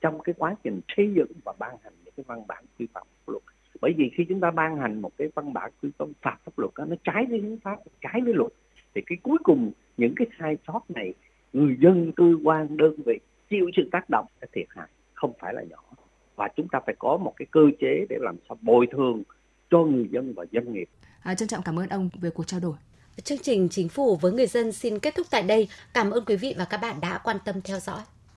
trong 0.01 0.21
cái 0.21 0.35
quá 0.39 0.55
trình 0.65 0.81
xây 0.97 1.13
dựng 1.15 1.33
và 1.45 1.53
ban 1.59 1.77
hành 1.85 1.93
những 2.05 2.15
cái 2.17 2.25
văn 2.27 2.47
bản 2.47 2.65
quy 2.79 2.87
phạm 2.93 3.07
pháp 3.07 3.33
luật 3.33 3.43
bởi 3.81 3.95
vì 3.97 4.11
khi 4.17 4.25
chúng 4.29 4.41
ta 4.41 4.51
ban 4.51 4.77
hành 4.77 5.03
một 5.03 5.11
cái 5.19 5.29
văn 5.35 5.53
bản 5.53 5.71
quy 5.83 5.91
phạm 5.99 6.39
pháp 6.45 6.59
luật 6.59 6.71
đó, 6.77 6.85
nó 6.85 6.97
trái 7.05 7.27
với 7.27 7.41
hiến 7.41 7.59
pháp 7.61 7.77
trái 8.01 8.21
với 8.25 8.35
luật 8.35 8.53
thì 8.95 9.03
cái 9.07 9.19
cuối 9.23 9.39
cùng 9.43 9.73
những 9.97 10.15
cái 10.17 10.27
sai 10.39 10.57
sót 10.67 10.81
này 10.89 11.15
người 11.53 11.77
dân 11.81 12.13
cơ 12.13 12.25
quan 12.45 12.77
đơn 12.77 12.95
vị 13.07 13.19
chịu 13.51 13.71
sự 13.77 13.89
tác 13.93 14.11
động 14.11 14.27
cái 14.41 14.49
thiệt 14.53 14.67
hại 14.69 14.89
không 15.15 15.33
phải 15.41 15.55
là 15.55 15.63
nhỏ 15.63 15.83
và 16.37 16.49
chúng 16.57 16.69
ta 16.69 16.81
phải 16.87 16.95
có 16.99 17.17
một 17.17 17.33
cái 17.37 17.47
cơ 17.51 17.61
chế 17.81 18.07
để 18.09 18.17
làm 18.21 18.37
sao 18.49 18.59
bồi 18.63 18.87
thường 18.93 19.23
cho 19.71 19.79
người 19.79 20.09
dân 20.11 20.33
và 20.37 20.45
doanh 20.53 20.73
nghiệp. 20.73 20.89
À, 21.23 21.35
trân 21.35 21.49
trọng 21.49 21.63
cảm 21.65 21.79
ơn 21.79 21.89
ông 21.89 22.11
về 22.21 22.31
cuộc 22.31 22.47
trao 22.47 22.61
đổi. 22.61 22.77
Chương 23.25 23.39
trình 23.39 23.69
Chính 23.69 23.89
phủ 23.89 24.17
với 24.17 24.33
người 24.33 24.47
dân 24.47 24.73
xin 24.73 24.99
kết 24.99 25.15
thúc 25.15 25.27
tại 25.31 25.43
đây. 25.43 25.69
Cảm 25.95 26.11
ơn 26.11 26.25
quý 26.25 26.37
vị 26.37 26.55
và 26.59 26.65
các 26.65 26.77
bạn 26.77 27.01
đã 27.01 27.19
quan 27.19 27.39
tâm 27.45 27.63
theo 27.63 27.81
dõi. 27.81 28.01